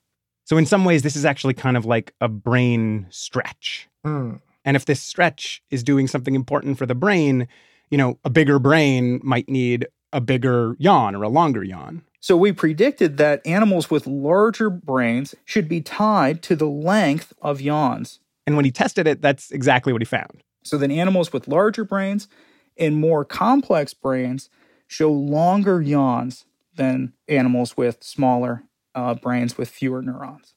So, 0.49 0.57
in 0.57 0.65
some 0.65 0.83
ways, 0.83 1.03
this 1.03 1.15
is 1.15 1.25
actually 1.25 1.53
kind 1.53 1.77
of 1.77 1.85
like 1.85 2.11
a 2.19 2.27
brain 2.27 3.05
stretch. 3.11 3.87
Mm. 4.03 4.41
And 4.65 4.75
if 4.75 4.85
this 4.85 4.99
stretch 4.99 5.61
is 5.69 5.83
doing 5.83 6.07
something 6.07 6.33
important 6.33 6.79
for 6.79 6.87
the 6.87 6.95
brain, 6.95 7.47
you 7.91 7.99
know, 7.99 8.17
a 8.25 8.31
bigger 8.31 8.57
brain 8.57 9.21
might 9.23 9.47
need 9.47 9.85
a 10.11 10.19
bigger 10.19 10.75
yawn 10.79 11.13
or 11.13 11.21
a 11.21 11.29
longer 11.29 11.63
yawn. 11.63 12.01
So, 12.19 12.35
we 12.35 12.51
predicted 12.51 13.17
that 13.17 13.45
animals 13.45 13.91
with 13.91 14.07
larger 14.07 14.71
brains 14.71 15.35
should 15.45 15.69
be 15.69 15.81
tied 15.81 16.41
to 16.43 16.55
the 16.55 16.65
length 16.65 17.31
of 17.43 17.61
yawns. 17.61 18.19
And 18.47 18.55
when 18.55 18.65
he 18.65 18.71
tested 18.71 19.05
it, 19.05 19.21
that's 19.21 19.51
exactly 19.51 19.93
what 19.93 20.01
he 20.01 20.07
found. 20.07 20.41
So, 20.63 20.79
then 20.79 20.89
animals 20.89 21.31
with 21.31 21.47
larger 21.47 21.85
brains 21.85 22.27
and 22.75 22.95
more 22.95 23.23
complex 23.23 23.93
brains 23.93 24.49
show 24.87 25.11
longer 25.11 25.79
yawns 25.79 26.45
than 26.73 27.13
animals 27.27 27.77
with 27.77 28.03
smaller 28.03 28.63
uh, 28.95 29.13
brains 29.15 29.57
with 29.57 29.69
fewer 29.69 30.01
neurons. 30.01 30.53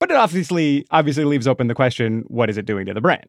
But 0.00 0.10
it 0.10 0.16
obviously 0.16 0.86
obviously 0.90 1.24
leaves 1.24 1.46
open 1.46 1.68
the 1.68 1.74
question: 1.74 2.24
What 2.26 2.50
is 2.50 2.56
it 2.58 2.66
doing 2.66 2.86
to 2.86 2.94
the 2.94 3.00
brain? 3.00 3.24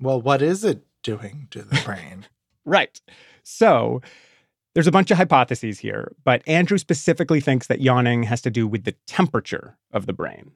Well, 0.00 0.20
what 0.20 0.42
is 0.42 0.64
it 0.64 0.84
doing 1.02 1.48
to 1.50 1.62
the 1.62 1.80
brain? 1.84 2.26
right. 2.64 3.00
So 3.42 4.00
there's 4.74 4.86
a 4.86 4.92
bunch 4.92 5.10
of 5.10 5.18
hypotheses 5.18 5.78
here, 5.80 6.12
but 6.24 6.42
Andrew 6.48 6.78
specifically 6.78 7.40
thinks 7.40 7.66
that 7.66 7.80
yawning 7.82 8.22
has 8.24 8.40
to 8.42 8.50
do 8.50 8.66
with 8.66 8.84
the 8.84 8.94
temperature 9.06 9.76
of 9.92 10.06
the 10.06 10.12
brain. 10.14 10.52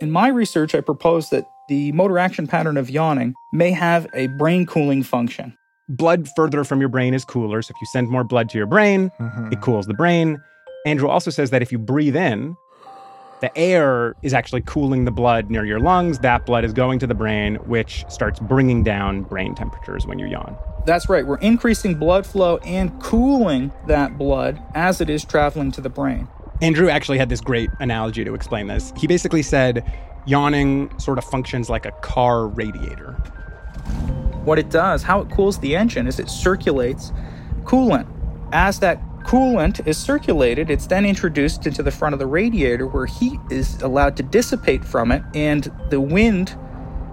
In 0.00 0.10
my 0.10 0.26
research, 0.28 0.74
I 0.74 0.80
propose 0.80 1.30
that 1.30 1.44
the 1.68 1.92
motor 1.92 2.18
action 2.18 2.48
pattern 2.48 2.76
of 2.76 2.90
yawning 2.90 3.34
may 3.52 3.70
have 3.70 4.08
a 4.14 4.26
brain 4.26 4.66
cooling 4.66 5.04
function. 5.04 5.56
Blood 5.88 6.28
further 6.34 6.64
from 6.64 6.80
your 6.80 6.88
brain 6.88 7.14
is 7.14 7.24
cooler, 7.24 7.62
so 7.62 7.70
if 7.74 7.80
you 7.80 7.86
send 7.92 8.08
more 8.08 8.24
blood 8.24 8.48
to 8.50 8.58
your 8.58 8.66
brain, 8.66 9.12
Mhm. 9.20 9.52
it 9.52 9.60
cools 9.60 9.86
the 9.86 9.94
brain. 9.94 10.42
Andrew 10.84 11.08
also 11.08 11.30
says 11.30 11.50
that 11.50 11.62
if 11.62 11.70
you 11.70 11.78
breathe 11.78 12.16
in, 12.16 12.56
the 13.40 13.56
air 13.56 14.14
is 14.22 14.34
actually 14.34 14.62
cooling 14.62 15.04
the 15.04 15.10
blood 15.10 15.50
near 15.50 15.64
your 15.64 15.80
lungs. 15.80 16.18
That 16.20 16.46
blood 16.46 16.64
is 16.64 16.72
going 16.72 16.98
to 17.00 17.06
the 17.06 17.14
brain, 17.14 17.56
which 17.66 18.04
starts 18.08 18.40
bringing 18.40 18.82
down 18.82 19.22
brain 19.22 19.54
temperatures 19.54 20.06
when 20.06 20.18
you 20.18 20.26
yawn. 20.26 20.56
That's 20.84 21.08
right, 21.08 21.26
we're 21.26 21.38
increasing 21.38 21.94
blood 21.94 22.26
flow 22.26 22.58
and 22.58 23.00
cooling 23.00 23.72
that 23.86 24.18
blood 24.18 24.60
as 24.74 25.00
it 25.00 25.08
is 25.08 25.24
traveling 25.24 25.70
to 25.72 25.80
the 25.80 25.88
brain. 25.88 26.28
Andrew 26.60 26.88
actually 26.88 27.18
had 27.18 27.28
this 27.28 27.40
great 27.40 27.70
analogy 27.80 28.24
to 28.24 28.34
explain 28.34 28.66
this. 28.66 28.92
He 28.96 29.06
basically 29.06 29.42
said 29.42 29.84
yawning 30.26 30.96
sort 30.98 31.18
of 31.18 31.24
functions 31.24 31.68
like 31.68 31.86
a 31.86 31.92
car 32.02 32.46
radiator. 32.46 33.12
What 34.44 34.58
it 34.58 34.70
does, 34.70 35.02
how 35.04 35.20
it 35.20 35.30
cools 35.30 35.58
the 35.58 35.76
engine, 35.76 36.06
is 36.08 36.18
it 36.18 36.28
circulates 36.28 37.12
coolant. 37.64 38.06
As 38.52 38.80
that 38.80 39.00
coolant 39.24 39.86
is 39.86 39.98
circulated, 39.98 40.70
it's 40.70 40.86
then 40.86 41.04
introduced 41.04 41.66
into 41.66 41.82
the 41.82 41.90
front 41.90 42.12
of 42.12 42.18
the 42.18 42.26
radiator 42.26 42.86
where 42.86 43.06
heat 43.06 43.40
is 43.50 43.80
allowed 43.82 44.16
to 44.16 44.22
dissipate 44.22 44.84
from 44.84 45.12
it, 45.12 45.22
and 45.34 45.72
the 45.90 46.00
wind 46.00 46.56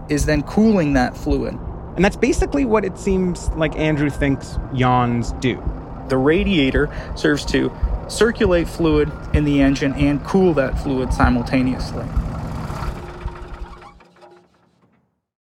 is 0.10 0.26
then 0.26 0.42
cooling 0.44 0.94
that 0.94 1.16
fluid. 1.16 1.58
And 1.96 2.06
that's 2.06 2.16
basically 2.16 2.66
what 2.66 2.86
it 2.86 2.98
seems 2.98 3.50
like 3.50 3.76
Andrew 3.76 4.10
thinks 4.10 4.58
yawns 4.74 5.34
do. 5.34 5.62
The 6.08 6.18
radiator 6.18 6.90
serves 7.16 7.46
to 7.46 7.72
circulate 8.08 8.68
fluid 8.68 9.12
in 9.34 9.44
the 9.46 9.62
engine 9.62 9.94
and 9.94 10.24
cool 10.26 10.54
that 10.56 10.80
fluid 10.80 11.14
simultaneously. 11.14 12.06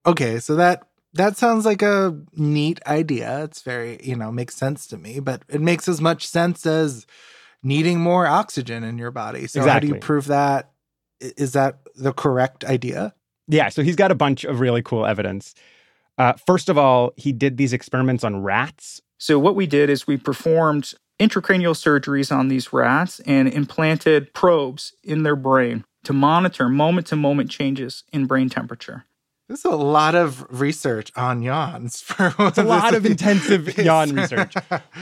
Okay, 0.05 0.39
so 0.39 0.55
that 0.55 0.88
that 1.13 1.37
sounds 1.37 1.65
like 1.65 1.81
a 1.81 2.17
neat 2.35 2.79
idea. 2.85 3.43
It's 3.43 3.61
very, 3.61 3.99
you 4.03 4.15
know, 4.15 4.31
makes 4.31 4.55
sense 4.55 4.87
to 4.87 4.97
me, 4.97 5.19
but 5.19 5.43
it 5.49 5.61
makes 5.61 5.87
as 5.87 6.01
much 6.01 6.27
sense 6.27 6.65
as 6.65 7.05
needing 7.63 7.99
more 7.99 8.27
oxygen 8.27 8.83
in 8.83 8.97
your 8.97 9.11
body. 9.11 9.47
So 9.47 9.61
how 9.61 9.79
do 9.79 9.87
you 9.87 9.95
prove 9.95 10.27
that? 10.27 10.71
Is 11.19 11.53
that 11.53 11.79
the 11.95 12.13
correct 12.13 12.63
idea? 12.63 13.13
Yeah, 13.47 13.69
so 13.69 13.81
he's 13.81 13.95
got 13.95 14.11
a 14.11 14.15
bunch 14.15 14.43
of 14.43 14.59
really 14.59 14.81
cool 14.81 15.05
evidence. 15.05 15.55
Uh, 16.17 16.33
first 16.45 16.69
of 16.69 16.77
all, 16.77 17.13
he 17.17 17.31
did 17.31 17.57
these 17.57 17.73
experiments 17.73 18.23
on 18.23 18.43
rats. 18.43 19.01
So, 19.17 19.39
what 19.39 19.55
we 19.55 19.65
did 19.67 19.89
is 19.89 20.05
we 20.05 20.17
performed 20.17 20.93
intracranial 21.19 21.75
surgeries 21.75 22.33
on 22.33 22.47
these 22.47 22.71
rats 22.71 23.19
and 23.21 23.47
implanted 23.47 24.33
probes 24.33 24.93
in 25.03 25.23
their 25.23 25.35
brain 25.35 25.83
to 26.03 26.13
monitor 26.13 26.69
moment 26.69 27.07
to 27.07 27.15
moment 27.15 27.49
changes 27.49 28.03
in 28.13 28.25
brain 28.25 28.49
temperature. 28.49 29.05
There's 29.49 29.65
a 29.65 29.71
lot 29.71 30.13
of 30.13 30.45
research 30.51 31.11
on 31.15 31.41
yawns 31.41 32.01
for 32.03 32.33
It's 32.39 32.59
a 32.59 32.63
lot 32.63 32.93
of 32.93 33.03
intensive 33.05 33.77
yawn 33.79 34.13
research. 34.13 34.53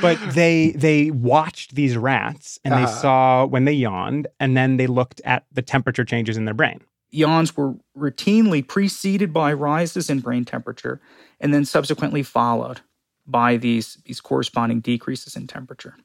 But 0.01 0.17
they 0.33 0.71
they 0.71 1.11
watched 1.11 1.75
these 1.75 1.97
rats 1.97 2.57
and 2.63 2.73
they 2.73 2.83
Uh-huh. 2.83 3.01
saw 3.01 3.45
when 3.45 3.65
they 3.65 3.73
yawned, 3.73 4.27
and 4.39 4.55
then 4.55 4.77
they 4.77 4.87
looked 4.87 5.19
at 5.25 5.43
the 5.51 5.61
temperature 5.61 6.05
changes 6.05 6.37
in 6.37 6.45
their 6.45 6.53
brain. 6.53 6.79
Yawns 7.11 7.55
were 7.57 7.75
routinely 7.97 8.65
preceded 8.65 9.33
by 9.33 9.51
rises 9.53 10.09
in 10.09 10.21
brain 10.21 10.45
temperature 10.45 11.01
and 11.41 11.53
then 11.53 11.65
subsequently 11.65 12.23
followed 12.23 12.79
by 13.25 13.57
these, 13.57 13.97
these 14.05 14.21
corresponding 14.21 14.79
decreases 14.79 15.35
in 15.35 15.45
temperature. 15.47 15.95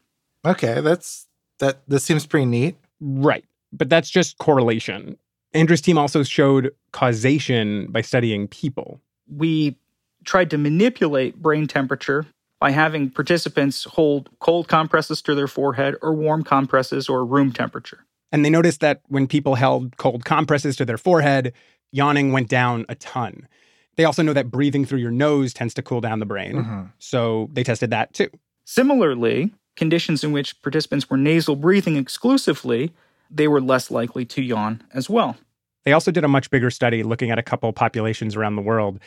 Okay, 0.44 0.80
that's 0.80 1.28
that 1.60 1.82
this 1.86 2.02
seems 2.02 2.26
pretty 2.26 2.46
neat. 2.46 2.76
Right. 3.00 3.44
But 3.72 3.88
that's 3.88 4.10
just 4.10 4.38
correlation. 4.38 5.16
Andrew's 5.54 5.80
team 5.80 5.98
also 5.98 6.22
showed 6.22 6.74
causation 6.92 7.86
by 7.90 8.00
studying 8.00 8.48
people. 8.48 9.00
we 9.28 9.76
tried 10.24 10.50
to 10.50 10.56
manipulate 10.58 11.34
brain 11.42 11.66
temperature 11.66 12.24
by 12.60 12.70
having 12.70 13.10
participants 13.10 13.82
hold 13.82 14.28
cold 14.38 14.68
compresses 14.68 15.20
to 15.20 15.34
their 15.34 15.48
forehead 15.48 15.96
or 16.00 16.14
warm 16.14 16.44
compresses 16.44 17.08
or 17.08 17.24
room 17.24 17.50
temperature. 17.52 18.04
And 18.30 18.44
they 18.44 18.50
noticed 18.50 18.78
that 18.80 19.00
when 19.08 19.26
people 19.26 19.56
held 19.56 19.96
cold 19.96 20.24
compresses 20.24 20.76
to 20.76 20.84
their 20.84 20.96
forehead, 20.96 21.52
yawning 21.90 22.30
went 22.32 22.48
down 22.48 22.86
a 22.88 22.94
ton. 22.94 23.48
They 23.96 24.04
also 24.04 24.22
know 24.22 24.32
that 24.32 24.48
breathing 24.48 24.84
through 24.84 25.00
your 25.00 25.10
nose 25.10 25.52
tends 25.52 25.74
to 25.74 25.82
cool 25.82 26.00
down 26.00 26.20
the 26.20 26.26
brain. 26.26 26.54
Mhm. 26.54 26.92
So 27.00 27.50
they 27.52 27.64
tested 27.64 27.90
that 27.90 28.14
too. 28.14 28.28
Similarly, 28.64 29.52
conditions 29.74 30.22
in 30.22 30.30
which 30.30 30.60
participants 30.62 31.10
were 31.10 31.16
nasal 31.16 31.56
breathing 31.56 31.96
exclusively, 31.96 32.92
they 33.32 33.48
were 33.48 33.60
less 33.60 33.90
likely 33.90 34.24
to 34.26 34.42
yawn 34.42 34.82
as 34.92 35.08
well. 35.08 35.36
They 35.84 35.92
also 35.92 36.10
did 36.10 36.24
a 36.24 36.28
much 36.28 36.50
bigger 36.50 36.70
study 36.70 37.02
looking 37.02 37.30
at 37.30 37.38
a 37.38 37.42
couple 37.42 37.72
populations 37.72 38.36
around 38.36 38.56
the 38.56 38.62
world. 38.62 39.00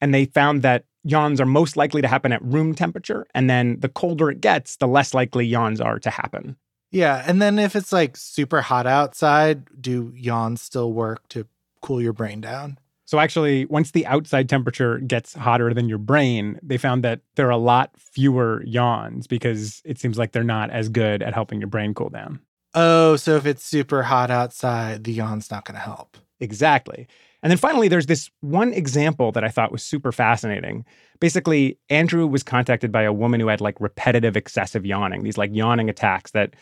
And 0.00 0.14
they 0.14 0.26
found 0.26 0.62
that 0.62 0.84
yawns 1.04 1.40
are 1.40 1.46
most 1.46 1.76
likely 1.76 2.02
to 2.02 2.08
happen 2.08 2.32
at 2.32 2.42
room 2.42 2.74
temperature. 2.74 3.26
And 3.34 3.48
then 3.48 3.80
the 3.80 3.88
colder 3.88 4.30
it 4.30 4.40
gets, 4.40 4.76
the 4.76 4.86
less 4.86 5.14
likely 5.14 5.46
yawns 5.46 5.80
are 5.80 5.98
to 6.00 6.10
happen. 6.10 6.56
Yeah, 6.90 7.22
and 7.26 7.40
then 7.42 7.58
if 7.58 7.76
it's 7.76 7.92
like 7.92 8.16
super 8.16 8.62
hot 8.62 8.86
outside, 8.86 9.68
do 9.80 10.12
yawns 10.14 10.62
still 10.62 10.92
work 10.92 11.28
to 11.28 11.46
cool 11.82 12.00
your 12.00 12.14
brain 12.14 12.40
down? 12.40 12.78
So 13.04 13.18
actually, 13.18 13.64
once 13.66 13.92
the 13.92 14.06
outside 14.06 14.48
temperature 14.48 14.98
gets 14.98 15.34
hotter 15.34 15.72
than 15.72 15.88
your 15.88 15.98
brain, 15.98 16.58
they 16.62 16.76
found 16.76 17.02
that 17.04 17.20
there 17.36 17.46
are 17.46 17.50
a 17.50 17.56
lot 17.56 17.90
fewer 17.96 18.62
yawns 18.66 19.26
because 19.26 19.80
it 19.84 19.98
seems 19.98 20.18
like 20.18 20.32
they're 20.32 20.44
not 20.44 20.70
as 20.70 20.90
good 20.90 21.22
at 21.22 21.32
helping 21.32 21.58
your 21.58 21.68
brain 21.68 21.94
cool 21.94 22.10
down. 22.10 22.40
Oh, 22.74 23.16
so 23.16 23.36
if 23.36 23.46
it's 23.46 23.64
super 23.64 24.02
hot 24.02 24.30
outside, 24.30 25.04
the 25.04 25.12
yawn's 25.12 25.50
not 25.50 25.64
going 25.64 25.74
to 25.74 25.80
help. 25.80 26.16
Exactly. 26.40 27.08
And 27.42 27.50
then 27.50 27.58
finally, 27.58 27.88
there's 27.88 28.06
this 28.06 28.30
one 28.40 28.72
example 28.72 29.32
that 29.32 29.44
I 29.44 29.48
thought 29.48 29.72
was 29.72 29.82
super 29.82 30.10
fascinating. 30.12 30.84
Basically, 31.20 31.78
Andrew 31.88 32.26
was 32.26 32.42
contacted 32.42 32.90
by 32.90 33.02
a 33.02 33.12
woman 33.12 33.40
who 33.40 33.46
had 33.48 33.60
like 33.60 33.80
repetitive 33.80 34.36
excessive 34.36 34.84
yawning, 34.84 35.22
these 35.22 35.38
like 35.38 35.54
yawning 35.54 35.88
attacks 35.88 36.32
that 36.32 36.54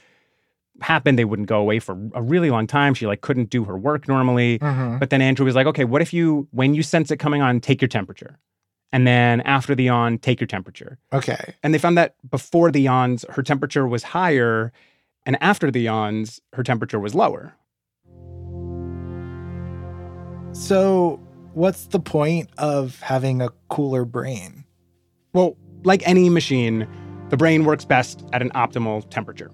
happened. 0.82 1.18
They 1.18 1.24
wouldn't 1.24 1.48
go 1.48 1.58
away 1.58 1.78
for 1.78 1.96
a 2.14 2.22
really 2.22 2.50
long 2.50 2.66
time. 2.66 2.92
She 2.92 3.06
like 3.06 3.22
couldn't 3.22 3.48
do 3.48 3.64
her 3.64 3.76
work 3.78 4.06
normally. 4.06 4.58
Mhm. 4.58 5.00
But 5.00 5.10
then 5.10 5.22
Andrew 5.22 5.46
was 5.46 5.54
like, 5.54 5.66
okay, 5.66 5.84
what 5.84 6.02
if 6.02 6.12
you, 6.12 6.46
when 6.50 6.74
you 6.74 6.82
sense 6.82 7.10
it 7.10 7.16
coming 7.16 7.40
on, 7.40 7.60
take 7.60 7.80
your 7.80 7.88
temperature. 7.88 8.38
And 8.92 9.06
then 9.06 9.40
after 9.42 9.74
the 9.74 9.84
yawn, 9.84 10.18
take 10.18 10.40
your 10.40 10.46
temperature. 10.46 10.98
Okay. 11.12 11.54
And 11.62 11.72
they 11.74 11.78
found 11.78 11.96
that 11.98 12.14
before 12.30 12.70
the 12.70 12.80
yawns, 12.80 13.24
her 13.30 13.42
temperature 13.42 13.86
was 13.88 14.02
higher. 14.02 14.72
And 15.26 15.36
after 15.42 15.70
the 15.70 15.80
yawns, 15.80 16.40
her 16.54 16.62
temperature 16.62 17.00
was 17.00 17.14
lower. 17.14 17.52
So, 20.52 21.20
what's 21.54 21.88
the 21.88 22.00
point 22.00 22.48
of 22.56 22.98
having 23.00 23.42
a 23.42 23.50
cooler 23.68 24.04
brain? 24.04 24.64
Well, 25.34 25.56
like 25.84 26.06
any 26.08 26.30
machine, 26.30 26.86
the 27.28 27.36
brain 27.36 27.64
works 27.64 27.84
best 27.84 28.24
at 28.32 28.40
an 28.40 28.50
optimal 28.50 29.08
temperature. 29.10 29.50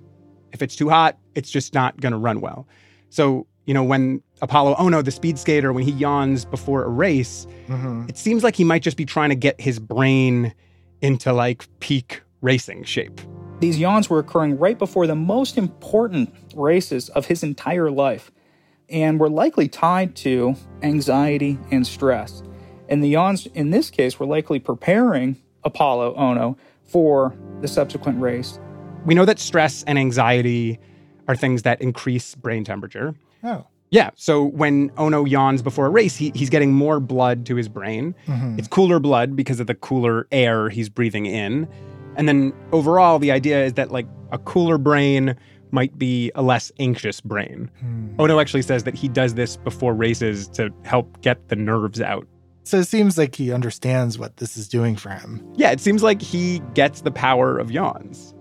If 0.53 0.63
it's 0.63 0.77
too 0.77 0.89
hot, 0.91 1.19
it's 1.35 1.51
just 1.51 1.75
not 1.75 2.01
going 2.01 2.13
to 2.13 2.19
run 2.19 2.41
well. 2.41 2.69
So, 3.09 3.47
you 3.67 3.75
know, 3.75 3.83
when 3.83 4.23
Apolo 4.43 4.77
Ohno, 4.77 5.03
the 5.05 5.11
speed 5.11 5.39
skater, 5.39 5.73
when 5.73 5.83
he 5.85 5.93
yawns 5.93 6.45
before 6.45 6.85
a 6.85 6.89
race, 6.89 7.47
Mhm. 7.69 8.09
it 8.09 8.17
seems 8.19 8.45
like 8.45 8.55
he 8.55 8.65
might 8.65 8.83
just 8.83 8.97
be 8.97 9.05
trying 9.05 9.31
to 9.31 9.37
get 9.37 9.61
his 9.61 9.79
brain 9.81 10.53
into 11.01 11.33
like 11.33 11.67
peak 11.81 12.23
racing 12.43 12.85
shape. 12.85 13.21
These 13.63 13.79
yawns 13.79 14.11
were 14.11 14.19
occurring 14.19 14.59
right 14.59 14.77
before 14.77 15.07
the 15.07 15.15
most 15.15 15.57
important 15.57 16.35
races 16.53 17.09
of 17.11 17.27
his 17.27 17.45
entire 17.45 17.93
life 17.93 18.33
and 18.89 19.21
were 19.21 19.31
likely 19.31 19.69
tied 19.69 20.17
to 20.17 20.57
anxiety 20.83 21.61
and 21.71 21.87
stress. 21.87 22.43
And 22.89 23.05
the 23.05 23.09
yawns 23.11 23.47
in 23.55 23.71
this 23.71 23.89
case 23.89 24.19
were 24.19 24.27
likely 24.27 24.59
preparing 24.59 25.41
Apolo 25.65 26.19
Ohno 26.19 26.59
for 26.83 27.37
the 27.61 27.69
subsequent 27.69 28.21
race. 28.21 28.59
We 29.07 29.15
know 29.15 29.25
that 29.27 29.39
stress 29.39 29.85
and 29.85 29.97
anxiety 29.97 30.81
are 31.29 31.37
things 31.37 31.63
that 31.63 31.81
increase 31.81 32.35
brain 32.35 32.65
temperature. 32.65 33.15
Oh. 33.45 33.69
Yeah, 33.91 34.11
so 34.17 34.43
when 34.43 34.91
Ohno 34.91 35.29
yawns 35.31 35.63
before 35.63 35.87
a 35.87 35.91
race, 35.91 36.17
he, 36.17 36.33
he's 36.35 36.51
getting 36.51 36.73
more 36.73 36.99
blood 36.99 37.47
to 37.47 37.55
his 37.55 37.69
brain. 37.69 38.17
Mhm. 38.27 38.59
It's 38.59 38.67
cooler 38.67 38.99
blood 38.99 39.37
because 39.37 39.61
of 39.61 39.69
the 39.69 39.77
cooler 39.77 40.27
air 40.33 40.69
he's 40.69 40.89
breathing 40.89 41.27
in. 41.27 41.69
And 42.17 42.29
then 42.29 42.53
overall, 42.73 43.19
the 43.19 43.31
idea 43.31 43.65
is 43.65 43.75
that 43.75 43.91
like 43.91 44.07
a 44.31 44.39
cooler 44.39 44.79
brain 44.79 45.37
might 45.71 45.99
be 45.99 46.31
a 46.35 46.43
less 46.43 46.71
anxious 46.79 47.21
brain. 47.21 47.71
Hmm. 47.81 48.15
Ohno 48.17 48.41
actually 48.41 48.63
says 48.63 48.85
that 48.85 48.95
he 48.95 49.09
does 49.09 49.35
this 49.35 49.57
before 49.57 49.95
races 49.95 50.49
to 50.49 50.71
help 50.85 51.21
get 51.23 51.49
the 51.49 51.57
nerves 51.57 52.01
out. 52.01 52.27
So 52.65 52.79
it 52.79 52.87
seems 52.87 53.19
like 53.19 53.35
he 53.35 53.53
understands 53.53 54.19
what 54.19 54.37
this 54.37 54.57
is 54.57 54.69
doing 54.69 54.95
for 54.97 55.11
him. 55.11 55.43
Yeah, 55.57 55.73
it 55.73 55.81
seems 55.81 56.03
like 56.03 56.23
he 56.23 56.61
gets 56.75 57.01
the 57.01 57.11
power 57.11 57.59
of 57.59 57.71
yawns. 57.73 58.35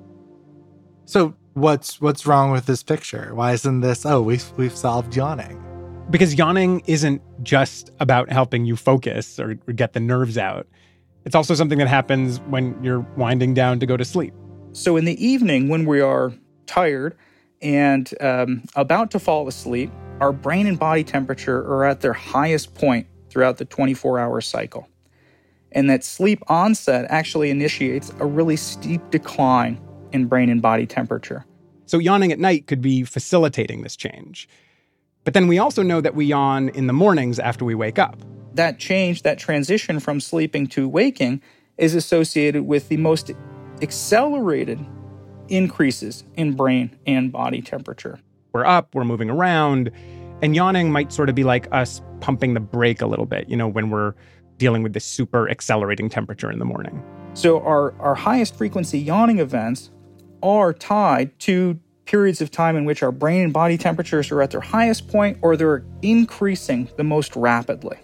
So 1.05 1.33
what's 1.53 1.99
what's 1.99 2.25
wrong 2.27 2.51
with 2.51 2.65
this 2.65 2.83
picture? 2.83 3.33
Why 3.33 3.53
isn't 3.53 3.81
this? 3.81 4.05
Oh, 4.05 4.21
we've 4.21 4.45
we've 4.57 4.75
solved 4.75 5.15
yawning. 5.15 5.59
Because 6.09 6.35
yawning 6.35 6.81
isn't 6.87 7.21
just 7.41 7.91
about 7.99 8.29
helping 8.31 8.65
you 8.65 8.75
focus 8.75 9.39
or, 9.39 9.57
or 9.67 9.73
get 9.73 9.93
the 9.93 9.99
nerves 9.99 10.37
out. 10.37 10.67
It's 11.25 11.35
also 11.35 11.53
something 11.53 11.77
that 11.77 11.87
happens 11.87 12.39
when 12.41 12.81
you're 12.83 13.05
winding 13.15 13.53
down 13.53 13.79
to 13.79 13.85
go 13.85 13.95
to 13.95 14.05
sleep. 14.05 14.33
So 14.73 14.97
in 14.97 15.05
the 15.05 15.23
evening, 15.23 15.69
when 15.69 15.85
we 15.85 16.01
are 16.01 16.33
tired 16.65 17.15
and 17.61 18.11
um, 18.21 18.63
about 18.75 19.11
to 19.11 19.19
fall 19.19 19.47
asleep, 19.47 19.91
our 20.19 20.31
brain 20.31 20.67
and 20.67 20.79
body 20.79 21.03
temperature 21.03 21.59
are 21.59 21.85
at 21.85 22.01
their 22.01 22.13
highest 22.13 22.73
point 22.75 23.07
throughout 23.29 23.57
the 23.57 23.65
24 23.65 24.19
hour 24.19 24.41
cycle. 24.41 24.87
And 25.73 25.89
that 25.89 26.03
sleep 26.03 26.43
onset 26.47 27.05
actually 27.09 27.49
initiates 27.49 28.11
a 28.19 28.25
really 28.25 28.57
steep 28.57 29.01
decline 29.09 29.79
in 30.11 30.25
brain 30.25 30.49
and 30.49 30.61
body 30.61 30.85
temperature. 30.85 31.45
So 31.85 31.97
yawning 31.97 32.31
at 32.31 32.39
night 32.39 32.67
could 32.67 32.81
be 32.81 33.03
facilitating 33.03 33.81
this 33.81 33.95
change. 33.95 34.49
But 35.23 35.33
then 35.33 35.47
we 35.47 35.59
also 35.59 35.83
know 35.83 36.01
that 36.01 36.15
we 36.15 36.25
yawn 36.25 36.69
in 36.69 36.87
the 36.87 36.93
mornings 36.93 37.39
after 37.39 37.63
we 37.63 37.75
wake 37.75 37.99
up. 37.99 38.17
That 38.53 38.79
change, 38.79 39.23
that 39.23 39.37
transition 39.37 39.99
from 39.99 40.19
sleeping 40.19 40.67
to 40.67 40.87
waking, 40.87 41.41
is 41.77 41.95
associated 41.95 42.63
with 42.63 42.89
the 42.89 42.97
most 42.97 43.31
accelerated 43.81 44.85
increases 45.47 46.23
in 46.35 46.53
brain 46.53 46.97
and 47.05 47.31
body 47.31 47.61
temperature. 47.61 48.19
We're 48.53 48.65
up, 48.65 48.93
we're 48.93 49.05
moving 49.05 49.29
around, 49.29 49.91
and 50.41 50.55
yawning 50.55 50.91
might 50.91 51.11
sort 51.11 51.29
of 51.29 51.35
be 51.35 51.43
like 51.43 51.67
us 51.71 52.01
pumping 52.19 52.53
the 52.53 52.59
brake 52.59 53.01
a 53.01 53.05
little 53.07 53.25
bit, 53.25 53.49
you 53.49 53.55
know, 53.55 53.67
when 53.67 53.89
we're 53.89 54.13
dealing 54.57 54.83
with 54.83 54.93
this 54.93 55.05
super 55.05 55.49
accelerating 55.49 56.09
temperature 56.09 56.51
in 56.51 56.59
the 56.59 56.65
morning. 56.65 57.03
So 57.33 57.61
our, 57.61 57.93
our 57.99 58.15
highest 58.15 58.55
frequency 58.55 58.99
yawning 58.99 59.39
events 59.39 59.89
are 60.43 60.73
tied 60.73 61.37
to 61.39 61.79
periods 62.05 62.41
of 62.41 62.51
time 62.51 62.75
in 62.75 62.85
which 62.85 63.01
our 63.01 63.11
brain 63.11 63.41
and 63.41 63.53
body 63.53 63.77
temperatures 63.77 64.31
are 64.31 64.41
at 64.41 64.51
their 64.51 64.61
highest 64.61 65.07
point 65.07 65.37
or 65.41 65.55
they're 65.55 65.83
increasing 66.01 66.89
the 66.97 67.03
most 67.03 67.35
rapidly. 67.35 67.97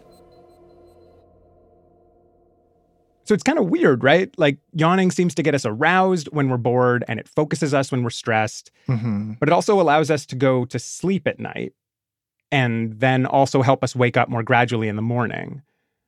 So 3.27 3.33
it's 3.33 3.43
kind 3.43 3.59
of 3.59 3.65
weird, 3.65 4.03
right? 4.03 4.33
Like 4.37 4.57
yawning 4.73 5.11
seems 5.11 5.35
to 5.35 5.43
get 5.43 5.53
us 5.53 5.65
aroused 5.65 6.29
when 6.31 6.47
we're 6.49 6.57
bored 6.57 7.03
and 7.09 7.19
it 7.19 7.27
focuses 7.27 7.73
us 7.73 7.91
when 7.91 8.03
we're 8.03 8.09
stressed, 8.09 8.71
hmm 8.85 9.33
but 9.39 9.49
it 9.49 9.51
also 9.51 9.79
allows 9.81 10.09
us 10.09 10.25
to 10.27 10.35
go 10.35 10.63
to 10.65 10.79
sleep 10.79 11.27
at 11.27 11.39
night 11.39 11.73
and 12.51 12.99
then 12.99 13.25
also 13.25 13.61
help 13.61 13.83
us 13.83 13.95
wake 13.95 14.15
up 14.15 14.29
more 14.29 14.43
gradually 14.43 14.87
in 14.87 14.95
the 14.95 15.01
morning. 15.01 15.61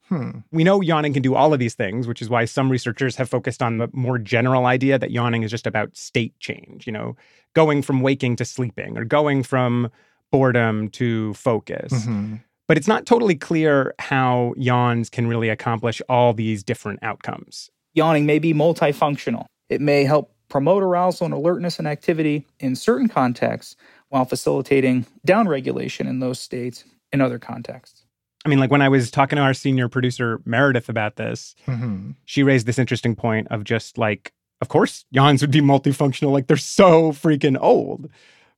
Hmm. 0.07 0.39
We 0.51 0.63
know 0.63 0.81
yawning 0.81 1.13
can 1.13 1.21
do 1.21 1.35
all 1.35 1.53
of 1.53 1.59
these 1.59 1.75
things, 1.75 2.07
which 2.07 2.21
is 2.21 2.29
why 2.29 2.45
some 2.45 2.71
researchers 2.71 3.17
have 3.17 3.29
focused 3.29 3.61
on 3.61 3.77
the 3.77 3.89
more 3.93 4.17
general 4.17 4.65
idea 4.65 4.97
that 4.97 5.11
yawning 5.11 5.43
is 5.43 5.51
just 5.51 5.67
about 5.67 5.95
state 5.97 6.33
change, 6.39 6.87
you 6.87 6.93
know, 6.93 7.15
going 7.53 7.81
from 7.81 8.01
waking 8.01 8.37
to 8.37 8.45
sleeping 8.45 8.97
or 8.97 9.03
going 9.03 9.43
from 9.43 9.91
boredom 10.31 10.87
to 10.89 11.33
focus. 11.33 11.91
Mhm. 11.93 12.41
But 12.69 12.77
it's 12.77 12.87
not 12.87 13.07
totally 13.07 13.33
clear 13.35 13.95
how 13.97 14.53
yawns 14.55 15.09
can 15.09 15.25
really 15.25 15.49
accomplish 15.49 16.03
all 16.07 16.33
these 16.33 16.63
different 16.63 16.99
outcomes. 17.01 17.71
Yawning 17.95 18.27
may 18.27 18.37
be 18.37 18.53
multifunctional. 18.53 19.45
It 19.69 19.81
may 19.81 20.03
help 20.03 20.31
promote 20.49 20.83
arousal 20.83 21.25
and 21.25 21.33
alertness 21.33 21.79
and 21.79 21.87
activity 21.87 22.45
in 22.59 22.75
certain 22.75 23.07
contexts 23.09 23.75
while 24.09 24.23
facilitating 24.23 25.07
downregulation 25.27 26.07
in 26.07 26.19
those 26.19 26.39
states 26.39 26.83
in 27.11 27.21
other 27.21 27.39
contexts. 27.39 28.05
I 28.45 28.49
mean, 28.49 28.59
like 28.59 28.69
when 28.69 28.83
I 28.83 28.89
was 28.89 29.09
talking 29.09 29.37
to 29.37 29.41
our 29.41 29.55
senior 29.55 29.89
producer, 29.89 30.39
Meredith, 30.45 30.89
about 30.89 31.15
this, 31.15 31.55
Mhm. 31.67 32.15
she 32.25 32.43
raised 32.43 32.67
this 32.67 32.77
interesting 32.77 33.15
point 33.15 33.47
of 33.49 33.63
just 33.63 33.97
like, 33.97 34.31
of 34.61 34.69
course, 34.69 35.05
yawns 35.09 35.41
would 35.41 35.51
be 35.51 35.59
multifunctional. 35.61 36.31
Like 36.31 36.45
they're 36.45 36.55
so 36.55 37.13
freaking 37.13 37.57
old. 37.59 38.09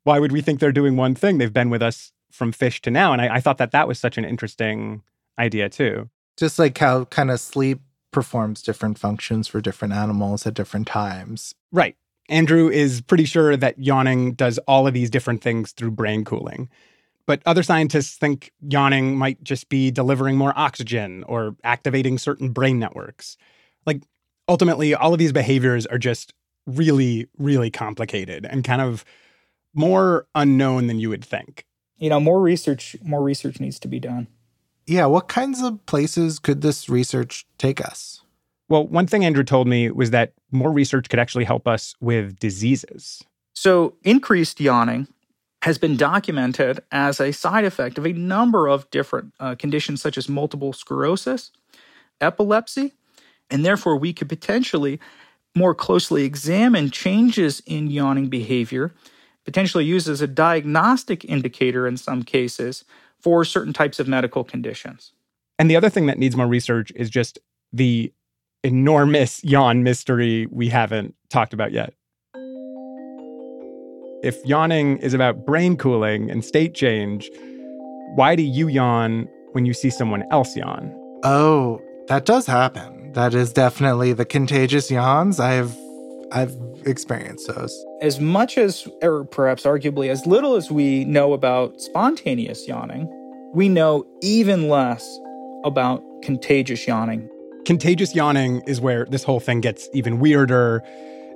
Why 0.03 0.19
would 0.19 0.33
we 0.33 0.41
think 0.41 0.59
they're 0.59 0.73
doing 0.73 0.97
one 0.97 1.15
thing? 1.15 1.37
They've 1.37 1.53
been 1.53 1.69
with 1.69 1.81
us 1.81 2.11
from 2.31 2.51
fish 2.51 2.81
to 2.81 2.91
now. 2.91 3.13
And 3.13 3.21
I, 3.21 3.35
I 3.35 3.39
thought 3.39 3.57
that 3.57 3.71
that 3.71 3.87
was 3.87 3.99
such 3.99 4.17
an 4.17 4.25
interesting 4.25 5.03
idea, 5.37 5.69
too. 5.69 6.09
Just 6.37 6.59
like 6.59 6.77
how 6.77 7.05
kind 7.05 7.31
of 7.31 7.39
sleep 7.39 7.81
performs 8.11 8.61
different 8.61 8.99
functions 8.99 9.47
for 9.47 9.61
different 9.61 9.93
animals 9.93 10.45
at 10.45 10.53
different 10.53 10.87
times. 10.87 11.55
Right. 11.71 11.95
Andrew 12.29 12.69
is 12.69 13.01
pretty 13.01 13.25
sure 13.25 13.57
that 13.57 13.79
yawning 13.79 14.33
does 14.33 14.57
all 14.59 14.87
of 14.87 14.93
these 14.93 15.09
different 15.09 15.41
things 15.41 15.71
through 15.71 15.91
brain 15.91 16.23
cooling. 16.23 16.69
But 17.25 17.41
other 17.45 17.63
scientists 17.63 18.17
think 18.17 18.51
yawning 18.67 19.15
might 19.17 19.43
just 19.43 19.69
be 19.69 19.91
delivering 19.91 20.37
more 20.37 20.53
oxygen 20.57 21.23
or 21.27 21.55
activating 21.63 22.17
certain 22.17 22.49
brain 22.49 22.79
networks. 22.79 23.37
Like, 23.85 24.03
ultimately, 24.47 24.93
all 24.93 25.13
of 25.13 25.19
these 25.19 25.31
behaviors 25.31 25.85
are 25.85 25.97
just 25.97 26.33
really, 26.65 27.27
really 27.37 27.69
complicated 27.69 28.45
and 28.45 28.63
kind 28.63 28.81
of 28.81 29.05
more 29.73 30.27
unknown 30.35 30.87
than 30.87 30.99
you 30.99 31.09
would 31.09 31.23
think. 31.23 31.65
You 32.01 32.09
know, 32.09 32.19
more 32.19 32.41
research 32.41 32.97
more 33.03 33.21
research 33.21 33.59
needs 33.59 33.79
to 33.79 33.87
be 33.87 33.99
done. 33.99 34.27
Yeah, 34.87 35.05
what 35.05 35.27
kinds 35.27 35.61
of 35.61 35.85
places 35.85 36.39
could 36.39 36.61
this 36.61 36.89
research 36.89 37.45
take 37.59 37.79
us? 37.79 38.23
Well, 38.67 38.87
one 38.87 39.05
thing 39.05 39.23
Andrew 39.23 39.43
told 39.43 39.67
me 39.67 39.91
was 39.91 40.09
that 40.09 40.33
more 40.51 40.71
research 40.71 41.09
could 41.09 41.19
actually 41.19 41.43
help 41.43 41.67
us 41.67 41.93
with 42.01 42.39
diseases. 42.39 43.23
So, 43.53 43.95
increased 44.03 44.59
yawning 44.59 45.07
has 45.61 45.77
been 45.77 45.95
documented 45.95 46.81
as 46.91 47.19
a 47.19 47.31
side 47.31 47.65
effect 47.65 47.99
of 47.99 48.07
a 48.07 48.13
number 48.13 48.67
of 48.67 48.89
different 48.89 49.33
uh, 49.39 49.53
conditions, 49.53 50.01
such 50.01 50.17
as 50.17 50.27
multiple 50.27 50.73
sclerosis, 50.73 51.51
epilepsy, 52.19 52.93
and 53.51 53.63
therefore 53.63 53.95
we 53.95 54.11
could 54.11 54.27
potentially 54.29 54.99
more 55.55 55.75
closely 55.75 56.23
examine 56.23 56.89
changes 56.89 57.61
in 57.67 57.91
yawning 57.91 58.27
behavior, 58.27 58.91
potentially 59.45 59.85
used 59.85 60.07
as 60.07 60.21
a 60.21 60.27
diagnostic 60.27 61.25
indicator 61.25 61.87
in 61.87 61.97
some 61.97 62.23
cases 62.23 62.85
for 63.19 63.45
certain 63.45 63.73
types 63.73 63.99
of 63.99 64.07
medical 64.07 64.43
conditions. 64.43 65.13
And 65.59 65.69
the 65.69 65.75
other 65.75 65.89
thing 65.89 66.07
that 66.07 66.17
needs 66.17 66.35
more 66.35 66.47
research 66.47 66.91
is 66.95 67.09
just 67.09 67.39
the 67.71 68.11
enormous 68.63 69.43
yawn 69.43 69.83
mystery 69.83 70.47
we 70.51 70.69
haven't 70.69 71.15
talked 71.29 71.53
about 71.53 71.71
yet. 71.71 71.93
If 74.23 74.37
yawning 74.45 74.97
is 74.97 75.13
about 75.13 75.45
brain 75.45 75.77
cooling 75.77 76.29
and 76.29 76.45
state 76.45 76.75
change, 76.75 77.29
why 78.15 78.35
do 78.35 78.43
you 78.43 78.67
yawn 78.67 79.27
when 79.53 79.65
you 79.65 79.73
see 79.73 79.89
someone 79.89 80.23
else 80.31 80.55
yawn. 80.55 80.93
Oh, 81.23 81.81
that 82.07 82.25
does 82.25 82.45
happen. 82.45 83.13
That 83.13 83.33
is 83.33 83.53
definitely 83.53 84.13
the 84.13 84.25
contagious 84.25 84.89
yawns. 84.89 85.39
I've 85.39 85.75
I've 86.31 86.55
experienced 86.85 87.47
those. 87.47 87.85
As 88.01 88.19
much 88.19 88.57
as, 88.57 88.87
or 89.01 89.25
perhaps 89.25 89.63
arguably 89.63 90.09
as 90.09 90.25
little 90.25 90.55
as 90.55 90.71
we 90.71 91.05
know 91.05 91.33
about 91.33 91.81
spontaneous 91.81 92.67
yawning, 92.67 93.09
we 93.53 93.69
know 93.69 94.05
even 94.21 94.69
less 94.69 95.19
about 95.63 96.03
contagious 96.21 96.87
yawning. 96.87 97.29
Contagious 97.65 98.15
yawning 98.15 98.61
is 98.67 98.81
where 98.81 99.05
this 99.05 99.23
whole 99.23 99.39
thing 99.39 99.61
gets 99.61 99.87
even 99.93 100.19
weirder 100.19 100.81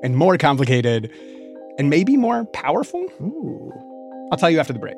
and 0.03 0.15
more 0.15 0.37
complicated 0.37 1.11
and 1.77 1.89
maybe 1.89 2.17
more 2.17 2.45
powerful. 2.45 3.05
Ooh. 3.21 3.71
I'll 4.31 4.37
tell 4.37 4.49
you 4.49 4.59
after 4.59 4.73
the 4.73 4.79
break. 4.79 4.97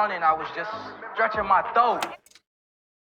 wasn't. 0.00 0.24
I 0.24 0.32
was 0.32 0.48
just 0.56 0.70
stretching 1.14 1.46
my 1.46 1.62
throat. 1.74 2.06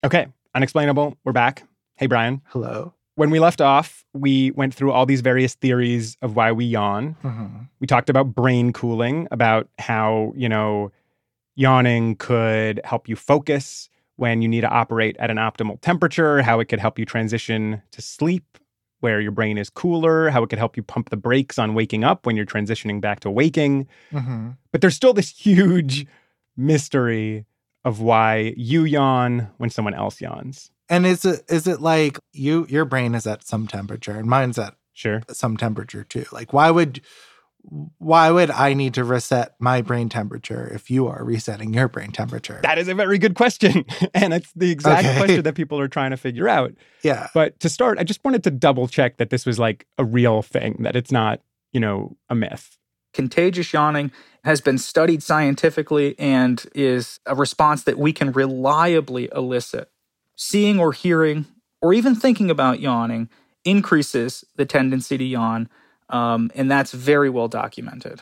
Okay, 0.05 0.27
unexplainable. 0.53 1.17
We're 1.25 1.33
back. 1.33 1.63
Hey, 1.95 2.07
Brian. 2.07 2.41
Hello. 2.45 2.93
When 3.15 3.31
we 3.31 3.39
left 3.39 3.59
off, 3.59 4.05
we 4.13 4.51
went 4.51 4.73
through 4.73 4.91
all 4.91 5.05
these 5.05 5.21
various 5.21 5.55
theories 5.55 6.17
of 6.21 6.37
why 6.37 6.53
we 6.53 6.63
yawn. 6.63 7.15
Mm-hmm. 7.23 7.63
We 7.81 7.87
talked 7.87 8.09
about 8.09 8.33
brain 8.33 8.71
cooling, 8.71 9.27
about 9.31 9.67
how, 9.77 10.33
you 10.37 10.47
know, 10.47 10.91
yawning 11.55 12.15
could 12.15 12.79
help 12.85 13.09
you 13.09 13.15
focus 13.17 13.89
when 14.15 14.41
you 14.41 14.47
need 14.47 14.61
to 14.61 14.69
operate 14.69 15.17
at 15.19 15.29
an 15.29 15.37
optimal 15.37 15.79
temperature, 15.81 16.41
how 16.41 16.61
it 16.61 16.65
could 16.65 16.79
help 16.79 16.97
you 16.97 17.05
transition 17.05 17.81
to 17.91 18.01
sleep 18.01 18.57
where 19.01 19.19
your 19.19 19.31
brain 19.31 19.57
is 19.57 19.69
cooler, 19.69 20.29
how 20.29 20.43
it 20.43 20.49
could 20.49 20.59
help 20.59 20.77
you 20.77 20.83
pump 20.83 21.09
the 21.09 21.17
brakes 21.17 21.59
on 21.59 21.73
waking 21.73 22.05
up 22.05 22.25
when 22.25 22.37
you're 22.37 22.45
transitioning 22.45 23.01
back 23.01 23.19
to 23.19 23.29
waking. 23.29 23.85
Mm-hmm. 24.13 24.51
But 24.71 24.79
there's 24.79 24.95
still 24.95 25.13
this 25.13 25.29
huge 25.37 26.05
mystery 26.57 27.45
of 27.83 28.01
why 28.01 28.53
you 28.57 28.83
yawn 28.83 29.49
when 29.57 29.69
someone 29.69 29.93
else 29.93 30.19
yawns. 30.21 30.71
And 30.89 31.05
is 31.05 31.25
it 31.25 31.43
is 31.49 31.67
it 31.67 31.81
like 31.81 32.19
you 32.33 32.65
your 32.69 32.85
brain 32.85 33.15
is 33.15 33.25
at 33.27 33.43
some 33.45 33.67
temperature 33.67 34.11
and 34.17 34.27
mine's 34.27 34.57
at 34.59 34.75
Sure. 34.93 35.21
some 35.31 35.57
temperature 35.57 36.03
too? 36.03 36.25
Like 36.31 36.53
why 36.53 36.71
would 36.71 37.01
why 37.97 38.29
would 38.29 38.51
I 38.51 38.73
need 38.73 38.93
to 38.93 39.03
reset 39.03 39.55
my 39.59 39.81
brain 39.81 40.07
temperature 40.07 40.71
if 40.73 40.91
you 40.91 41.07
are 41.07 41.23
resetting 41.23 41.73
your 41.73 41.87
brain 41.87 42.11
temperature? 42.11 42.59
That 42.61 42.77
is 42.77 42.87
a 42.87 42.93
very 42.93 43.17
good 43.17 43.33
question. 43.35 43.85
and 44.13 44.33
it's 44.35 44.51
the 44.55 44.69
exact 44.71 45.05
Okay. 45.07 45.17
question 45.17 45.43
that 45.43 45.55
people 45.55 45.79
are 45.79 45.87
trying 45.87 46.11
to 46.11 46.17
figure 46.17 46.47
out. 46.47 46.73
yeah. 47.03 47.29
But 47.33 47.59
to 47.61 47.69
start, 47.69 47.97
I 47.97 48.03
just 48.03 48.23
wanted 48.23 48.43
to 48.43 48.51
double 48.51 48.87
check 48.87 49.17
that 49.17 49.31
this 49.31 49.45
was 49.47 49.57
like 49.57 49.87
a 49.97 50.05
real 50.05 50.43
thing, 50.43 50.77
that 50.83 50.95
it's 50.95 51.11
not, 51.11 51.41
you 51.71 51.79
know, 51.79 52.15
a 52.29 52.35
myth. 52.35 52.77
Contagious 53.15 53.71
yawning 53.71 54.11
has 54.43 54.59
been 54.59 54.77
studied 54.77 55.23
scientifically 55.23 56.19
and 56.19 56.65
is 56.75 57.21
a 57.25 57.33
response 57.33 57.83
that 57.83 57.97
we 57.97 58.11
can 58.11 58.33
reliably 58.33 59.29
elicit. 59.33 59.89
Seeing 60.35 60.81
or 60.81 60.91
hearing 60.91 61.45
or 61.81 61.93
even 61.93 62.13
thinking 62.13 62.51
about 62.51 62.81
yawning 62.81 63.29
increases 63.63 64.43
the 64.57 64.65
tendency 64.65 65.17
to 65.17 65.23
yawn, 65.23 65.69
um, 66.09 66.51
and 66.55 66.69
that's 66.69 66.91
very 66.91 67.29
well 67.29 67.47
documented. 67.47 68.21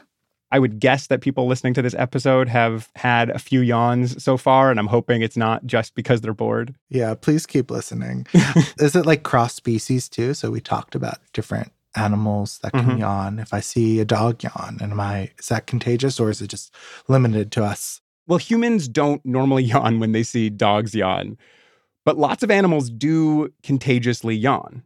I 0.52 0.60
would 0.60 0.80
guess 0.80 1.08
that 1.08 1.22
people 1.22 1.48
listening 1.48 1.74
to 1.74 1.82
this 1.82 1.96
episode 1.96 2.48
have 2.48 2.92
had 2.96 3.32
a 3.32 3.40
few 3.40 3.62
yawns 3.62 4.24
so 4.24 4.38
far, 4.38 4.70
and 4.70 4.80
I'm 4.80 4.86
hoping 4.86 5.24
it's 5.24 5.36
not 5.36 5.66
just 5.66 5.96
because 5.96 6.22
they're 6.22 6.36
bored. 6.36 6.76
Yeah, 6.90 7.16
please 7.16 7.48
keep 7.48 7.72
listening. 7.72 8.28
is 8.78 8.96
it 8.96 9.08
like 9.08 9.24
cross 9.24 9.56
species 9.56 10.08
too? 10.08 10.36
So 10.36 10.52
we 10.52 10.62
talked 10.62 10.94
about 10.94 11.18
different 11.34 11.72
animals 11.96 12.60
that 12.64 12.72
can 12.74 12.86
Mhm. 12.86 13.00
yawn. 13.00 13.40
If 13.40 13.54
I 13.54 13.60
see 13.60 14.00
a 14.00 14.06
dog 14.06 14.44
yawn, 14.44 14.78
and 14.82 14.92
am 14.92 15.00
I 15.00 15.32
is 15.40 15.48
that 15.50 15.68
contagious 15.68 16.20
or 16.20 16.30
is 16.30 16.42
it 16.42 16.48
just 16.50 16.74
limited 17.08 17.52
to 17.54 17.64
us? 17.64 18.02
Well, 18.28 18.40
humans 18.40 18.88
don't 18.88 19.24
normally 19.26 19.64
yawn 19.74 20.00
when 20.00 20.12
they 20.12 20.24
see 20.24 20.50
dogs 20.50 20.94
yawn, 20.96 21.38
but 22.06 22.18
lots 22.18 22.44
of 22.44 22.50
animals 22.52 22.90
do 22.90 23.50
contagiously 23.64 24.36
yawn. 24.36 24.84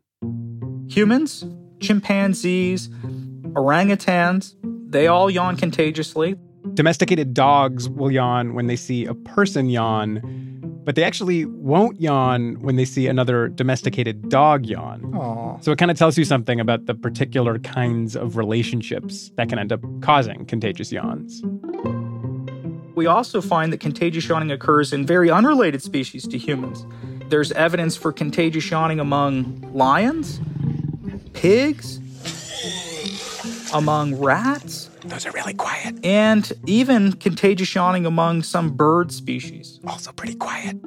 Humans, 0.89 1.46
chimpanzees, 1.80 2.89
orangutans, 3.54 4.56
they 4.89 5.08
all 5.08 5.30
yawn 5.30 5.56
contagiously. 5.58 6.36
Domesticated 6.74 7.34
dogs 7.34 7.89
will 7.89 8.12
yawn 8.12 8.54
when 8.54 8.67
they 8.67 8.76
see 8.76 9.06
a 9.06 9.13
person 9.13 9.70
yawn, 9.70 10.22
but 10.88 10.95
they 10.95 11.04
actually 11.04 11.43
won't 11.43 12.00
yawn 12.00 12.56
when 12.62 12.78
they 12.78 12.86
see 12.86 13.08
another 13.08 13.50
domesticated 13.50 14.30
dog 14.30 14.65
yawn. 14.65 15.13
Oh, 15.13 15.58
So 15.60 15.73
it 15.73 15.78
kind 15.78 15.91
of 15.91 15.97
tells 15.97 16.17
you 16.17 16.23
something 16.23 16.62
about 16.62 16.86
the 16.86 16.95
particular 16.95 17.60
kinds 17.60 18.15
of 18.15 18.38
relationships 18.38 19.30
that 19.36 19.50
can 19.50 19.60
end 19.60 19.73
up 19.73 19.82
causing 20.00 20.45
contagious 20.45 20.89
yawns. 20.89 21.43
We 22.95 23.06
also 23.06 23.41
find 23.41 23.73
that 23.73 23.82
contagious 23.82 24.30
yawning 24.30 24.50
occurs 24.50 24.93
in 24.93 25.06
very 25.06 25.30
unrelated 25.30 25.82
species 25.82 26.26
to 26.26 26.38
humans. 26.38 26.86
There's 27.28 27.52
evidence 27.52 27.97
for 27.97 28.13
contagious 28.13 28.71
yawning 28.71 29.02
among 29.02 29.69
lions, 29.73 30.39
pigs, 31.34 32.00
among 33.73 34.15
rats, 34.21 34.89
those 35.08 35.26
are 35.26 35.32
really 35.32 35.54
quiet. 35.54 35.96
and 36.06 36.52
even 36.65 37.13
contagious 37.13 37.74
yawning 37.74 38.06
among 38.06 38.43
some 38.43 38.70
bird 38.72 39.12
species. 39.12 39.80
Also 39.88 40.12
pretty 40.12 40.36
quiet. 40.36 40.78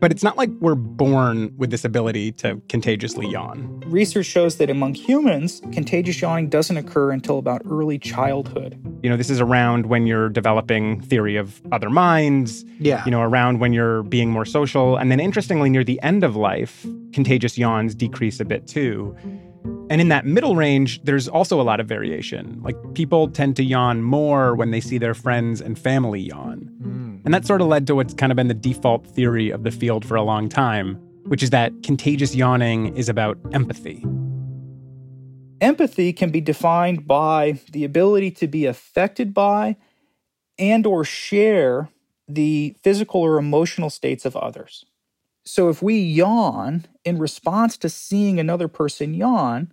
But 0.00 0.12
it's 0.12 0.22
not 0.22 0.36
like 0.36 0.48
we're 0.60 0.76
born 0.76 1.52
with 1.56 1.70
this 1.72 1.84
ability 1.84 2.30
to 2.32 2.62
contagiously 2.68 3.26
yawn. 3.28 3.82
Research 3.86 4.26
shows 4.26 4.56
that 4.58 4.70
among 4.70 4.94
humans, 4.94 5.60
contagious 5.72 6.20
yawning 6.22 6.48
doesn't 6.48 6.76
occur 6.76 7.10
until 7.10 7.38
about 7.38 7.62
early 7.68 7.98
childhood. 7.98 8.78
You 9.02 9.10
know, 9.10 9.16
this 9.16 9.28
is 9.28 9.40
around 9.40 9.86
when 9.86 10.06
you're 10.06 10.28
developing 10.28 11.00
theory 11.00 11.34
of 11.34 11.60
other 11.72 11.90
minds, 11.90 12.64
Yeah. 12.78 13.04
you 13.04 13.10
know, 13.10 13.22
around 13.22 13.58
when 13.58 13.72
you're 13.72 14.04
being 14.04 14.30
more 14.30 14.44
social. 14.44 14.96
And 14.96 15.10
then 15.10 15.18
interestingly, 15.18 15.68
near 15.68 15.82
the 15.82 16.00
end 16.02 16.22
of 16.22 16.36
life, 16.36 16.86
contagious 17.12 17.58
yawns 17.58 17.96
decrease 17.96 18.38
a 18.38 18.44
bit 18.44 18.68
too. 18.68 19.16
And 19.90 20.00
in 20.00 20.08
that 20.08 20.26
middle 20.26 20.54
range, 20.54 21.02
there's 21.02 21.28
also 21.28 21.60
a 21.60 21.62
lot 21.62 21.80
of 21.80 21.86
variation. 21.86 22.60
Like 22.62 22.76
people 22.94 23.28
tend 23.28 23.56
to 23.56 23.64
yawn 23.64 24.02
more 24.02 24.54
when 24.54 24.70
they 24.70 24.80
see 24.80 24.98
their 24.98 25.14
friends 25.14 25.60
and 25.60 25.78
family 25.78 26.20
yawn. 26.20 26.70
Mm. 26.82 27.24
And 27.24 27.34
that 27.34 27.46
sort 27.46 27.60
of 27.60 27.68
led 27.68 27.86
to 27.86 27.94
what's 27.94 28.14
kind 28.14 28.30
of 28.30 28.36
been 28.36 28.48
the 28.48 28.54
default 28.54 29.06
theory 29.06 29.50
of 29.50 29.62
the 29.62 29.70
field 29.70 30.04
for 30.04 30.14
a 30.16 30.22
long 30.22 30.48
time, 30.48 30.96
which 31.24 31.42
is 31.42 31.50
that 31.50 31.72
contagious 31.82 32.34
yawning 32.34 32.94
is 32.96 33.08
about 33.08 33.38
empathy. 33.52 34.04
Empathy 35.60 36.12
can 36.12 36.30
be 36.30 36.40
defined 36.40 37.06
by 37.06 37.58
the 37.72 37.84
ability 37.84 38.30
to 38.30 38.46
be 38.46 38.66
affected 38.66 39.34
by 39.34 39.76
and 40.58 40.86
or 40.86 41.04
share 41.04 41.88
the 42.28 42.76
physical 42.82 43.22
or 43.22 43.38
emotional 43.38 43.90
states 43.90 44.24
of 44.24 44.36
others. 44.36 44.84
So 45.44 45.70
if 45.70 45.82
we 45.82 45.98
yawn 45.98 46.84
in 47.04 47.18
response 47.18 47.78
to 47.78 47.88
seeing 47.88 48.38
another 48.38 48.68
person 48.68 49.14
yawn, 49.14 49.72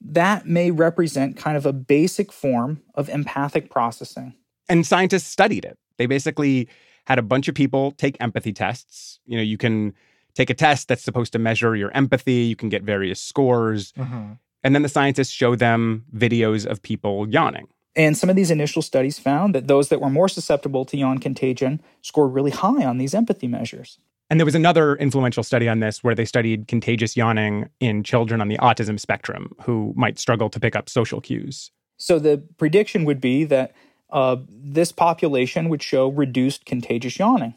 that 0.00 0.46
may 0.46 0.70
represent 0.70 1.36
kind 1.36 1.56
of 1.56 1.66
a 1.66 1.72
basic 1.72 2.32
form 2.32 2.82
of 2.94 3.08
empathic 3.08 3.70
processing. 3.70 4.34
And 4.68 4.86
scientists 4.86 5.26
studied 5.26 5.64
it. 5.64 5.78
They 5.98 6.06
basically 6.06 6.68
had 7.06 7.18
a 7.18 7.22
bunch 7.22 7.48
of 7.48 7.54
people 7.54 7.92
take 7.92 8.16
empathy 8.20 8.52
tests. 8.52 9.20
You 9.26 9.36
know, 9.36 9.42
you 9.42 9.58
can 9.58 9.94
take 10.34 10.50
a 10.50 10.54
test 10.54 10.88
that's 10.88 11.02
supposed 11.02 11.32
to 11.32 11.38
measure 11.38 11.76
your 11.76 11.90
empathy, 11.92 12.32
you 12.32 12.56
can 12.56 12.68
get 12.68 12.82
various 12.82 13.20
scores. 13.20 13.92
Mhm. 13.92 14.38
And 14.64 14.74
then 14.74 14.82
the 14.82 14.88
scientists 14.88 15.30
show 15.30 15.54
them 15.54 16.04
videos 16.14 16.66
of 16.66 16.82
people 16.82 17.28
yawning. 17.28 17.68
And 17.94 18.16
some 18.16 18.28
of 18.28 18.34
these 18.34 18.50
initial 18.50 18.82
studies 18.82 19.18
found 19.18 19.54
that 19.54 19.68
those 19.68 19.88
that 19.90 20.00
were 20.00 20.10
more 20.10 20.28
susceptible 20.28 20.84
to 20.86 20.96
yawn 20.96 21.18
contagion 21.18 21.80
scored 22.02 22.32
really 22.32 22.50
high 22.50 22.84
on 22.84 22.98
these 22.98 23.14
empathy 23.14 23.46
measures. 23.46 23.98
And 24.30 24.40
there 24.40 24.44
was 24.44 24.54
another 24.54 24.96
influential 24.96 25.42
study 25.42 25.68
on 25.68 25.80
this 25.80 26.02
where 26.02 26.14
they 26.14 26.24
studied 26.24 26.66
contagious 26.66 27.16
yawning 27.16 27.68
in 27.80 28.02
children 28.02 28.40
on 28.40 28.48
the 28.48 28.58
autism 28.58 28.98
spectrum 28.98 29.52
who 29.62 29.92
might 29.96 30.18
struggle 30.18 30.48
to 30.50 30.58
pick 30.58 30.74
up 30.74 30.88
social 30.88 31.20
cues. 31.20 31.70
So 31.98 32.18
the 32.18 32.42
prediction 32.56 33.04
would 33.04 33.20
be 33.20 33.44
that 33.44 33.74
uh, 34.10 34.36
this 34.48 34.92
population 34.92 35.68
would 35.68 35.82
show 35.82 36.08
reduced 36.08 36.64
contagious 36.64 37.18
yawning. 37.18 37.54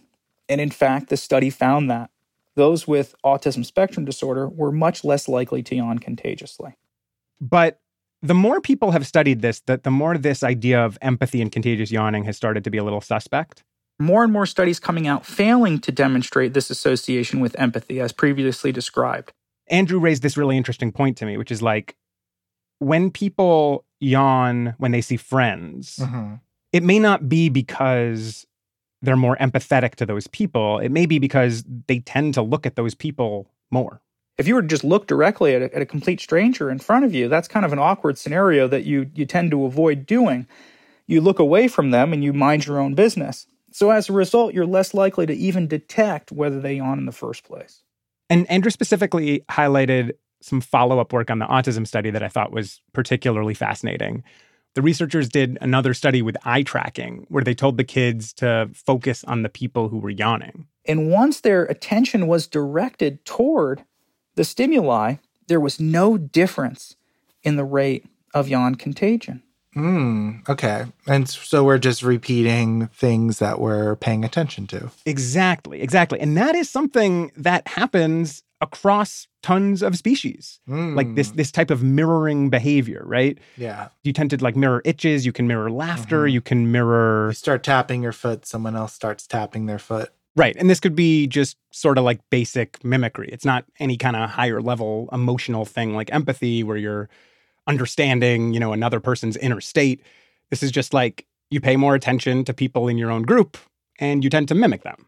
And 0.50 0.62
in 0.62 0.72
fact, 0.72 1.10
the 1.10 1.18
study 1.18 1.50
found 1.50 1.90
that 1.90 2.10
those 2.56 2.88
with 2.88 3.16
autism 3.24 3.66
spectrum 3.66 4.06
disorder 4.06 4.50
were 4.50 4.72
much 4.72 5.04
less 5.04 5.28
likely 5.28 5.62
to 5.64 5.76
yawn 5.76 6.00
contagiously. 6.00 6.76
But 7.40 7.80
the 8.22 8.34
more 8.34 8.60
people 8.60 8.92
have 8.92 9.06
studied 9.06 9.42
this, 9.42 9.60
that 9.62 9.84
the 9.84 9.92
more 9.92 10.18
this 10.18 10.44
idea 10.44 10.84
of 10.84 10.98
empathy 11.02 11.42
and 11.42 11.52
contagious 11.52 11.92
yawning 11.92 12.24
has 12.26 12.36
started 12.36 12.64
to 12.64 12.72
be 12.72 12.78
a 12.78 12.84
little 12.84 13.02
suspect. 13.02 13.64
More 14.00 14.24
and 14.24 14.32
more 14.32 14.46
studies 14.46 14.80
coming 14.80 15.08
out 15.08 15.26
failing 15.26 15.80
to 15.80 15.92
demonstrate 15.92 16.54
this 16.54 16.70
association 16.70 17.40
with 17.40 17.60
empathy, 17.60 18.00
as 18.00 18.12
previously 18.12 18.72
described. 18.72 19.32
Andrew 19.70 20.00
raised 20.00 20.22
this 20.24 20.38
really 20.38 20.56
interesting 20.56 20.92
point 20.92 21.18
to 21.18 21.26
me, 21.26 21.36
which 21.38 21.52
is 21.52 21.62
like 21.62 21.96
when 22.80 23.10
people 23.12 23.86
yawn 24.00 24.76
when 24.78 24.92
they 24.92 25.02
see 25.02 25.18
friends, 25.18 25.98
Mhm. 26.02 26.40
it 26.72 26.84
may 26.84 27.00
not 27.00 27.28
be 27.28 27.50
because 27.50 28.46
they're 29.02 29.16
more 29.16 29.36
empathetic 29.38 29.96
to 29.96 30.06
those 30.06 30.28
people. 30.28 30.80
It 30.80 30.90
may 30.90 31.06
be 31.06 31.18
because 31.20 31.64
they 31.88 32.00
tend 32.00 32.34
to 32.36 32.42
look 32.42 32.66
at 32.66 32.76
those 32.76 32.94
people 32.96 33.50
more. 33.72 34.02
If 34.38 34.48
you 34.48 34.54
were 34.54 34.62
to 34.62 34.68
just 34.68 34.84
look 34.84 35.08
directly 35.08 35.56
at 35.56 35.62
a, 35.64 35.76
at 35.76 35.82
a 35.82 35.86
complete 35.86 36.20
stranger 36.22 36.70
in 36.70 36.78
front 36.78 37.04
of 37.06 37.14
you, 37.16 37.28
that's 37.28 37.48
kind 37.48 37.66
of 37.66 37.74
an 37.74 37.80
awkward 37.80 38.20
scenario 38.20 38.68
that 38.68 38.86
you 38.86 39.10
you 39.16 39.26
tend 39.26 39.50
to 39.52 39.66
avoid 39.66 40.06
doing. 40.06 40.46
You 41.08 41.22
look 41.22 41.40
away 41.40 41.68
from 41.68 41.90
them 41.90 42.14
and 42.14 42.24
you 42.24 42.32
mind 42.34 42.68
your 42.68 42.80
own 42.80 42.94
business. 42.94 43.48
So 43.78 43.92
as 43.92 44.10
a 44.10 44.14
result, 44.14 44.56
you're 44.56 44.66
less 44.66 44.96
likely 44.96 45.28
to 45.28 45.36
even 45.36 45.68
detect 45.68 46.32
whether 46.32 46.60
they 46.60 46.78
yawn 46.78 46.98
in 46.98 47.06
the 47.06 47.12
first 47.12 47.44
place. 47.44 47.84
And 48.28 48.50
Andrew 48.50 48.72
specifically 48.72 49.46
highlighted 49.52 50.14
some 50.42 50.62
follow 50.62 50.98
up 50.98 51.14
work 51.14 51.30
on 51.30 51.38
the 51.38 51.46
autism 51.46 51.86
study 51.86 52.10
that 52.10 52.24
I 52.24 52.28
thought 52.28 52.52
was 52.52 52.82
particularly 52.94 53.54
fascinating. 53.54 54.24
The 54.74 54.82
researchers 54.82 55.30
did 55.30 55.60
another 55.62 55.94
study 55.94 56.24
with 56.24 56.38
eye 56.44 56.64
tracking 56.64 57.28
where 57.30 57.44
they 57.44 57.54
told 57.54 57.78
the 57.78 57.84
kids 57.84 58.34
to 58.34 58.68
focus 58.74 59.24
on 59.26 59.44
the 59.44 59.50
people 59.50 59.90
who 59.90 60.00
were 60.00 60.10
yawning. 60.10 60.66
And 60.86 61.12
once 61.12 61.42
their 61.42 61.66
attention 61.66 62.26
was 62.26 62.48
directed 62.48 63.26
toward 63.26 63.84
the 64.34 64.44
stimuli, 64.44 65.18
there 65.50 65.60
was 65.60 65.80
no 65.80 66.18
difference 66.18 66.96
in 67.44 67.58
the 67.58 67.64
rate 67.64 68.08
of 68.34 68.48
yawn 68.48 68.74
contagion. 68.74 69.44
Mm, 69.78 70.48
okay. 70.50 70.86
And 71.06 71.30
so 71.30 71.64
we're 71.64 71.78
just 71.78 72.02
repeating 72.04 72.88
things 72.88 73.40
that 73.40 73.60
we're 73.60 73.96
paying 73.98 74.26
attention 74.26 74.66
to. 74.68 74.90
Exactly, 75.06 75.82
exactly. 75.82 76.20
And 76.20 76.36
that 76.36 76.56
is 76.56 76.70
something 76.70 77.32
that 77.38 77.68
happens 77.68 78.44
across 78.60 79.28
tons 79.44 79.84
of 79.84 79.96
species. 79.96 80.60
Like 80.68 81.14
this 81.14 81.30
this 81.32 81.52
type 81.52 81.70
of 81.70 81.84
mirroring 81.84 82.50
behavior, 82.50 83.04
right? 83.06 83.38
Yeah. 83.56 83.90
You 84.04 84.14
tend 84.14 84.32
to 84.32 84.38
like 84.44 84.56
mirror 84.56 84.82
itches, 84.84 85.28
you 85.28 85.32
can 85.32 85.46
mirror 85.48 85.70
laughter, 85.70 86.24
Mhm. 86.24 86.32
you 86.32 86.42
can 86.42 86.72
mirror 86.72 87.28
You 87.28 87.34
start 87.36 87.64
tapping 87.64 88.02
your 88.02 88.14
foot, 88.14 88.48
someone 88.48 88.76
else 88.76 88.94
starts 88.94 89.28
tapping 89.28 89.68
their 89.68 89.78
foot. 89.78 90.10
Right. 90.36 90.56
And 90.58 90.70
this 90.72 90.80
could 90.80 90.96
be 90.96 91.28
just 91.28 91.56
sort 91.72 92.00
of 92.00 92.04
like 92.04 92.20
basic 92.32 92.84
mimicry. 92.84 93.30
It's 93.32 93.46
not 93.46 93.66
any 93.80 93.96
kind 93.96 94.16
of 94.16 94.30
higher 94.32 94.60
level 94.62 95.08
emotional 95.12 95.64
thing 95.66 95.96
like 95.96 96.12
empathy 96.12 96.64
where 96.64 96.78
you're 96.78 97.10
understanding, 97.68 98.54
you 98.54 98.60
know, 98.60 98.74
another 98.74 99.00
person's 99.00 99.38
inner 99.38 99.62
state. 99.62 100.02
This 100.50 100.64
is 100.64 100.72
just 100.72 100.94
like 100.94 101.26
you 101.50 101.60
pay 101.62 101.76
more 101.76 101.96
attention 101.96 102.44
to 102.46 102.54
people 102.54 102.88
in 102.88 102.98
your 102.98 103.12
own 103.12 103.24
group 103.24 103.58
and 104.00 104.24
you 104.24 104.30
tend 104.30 104.48
to 104.50 104.56
mimic 104.56 104.84
them. 104.84 105.06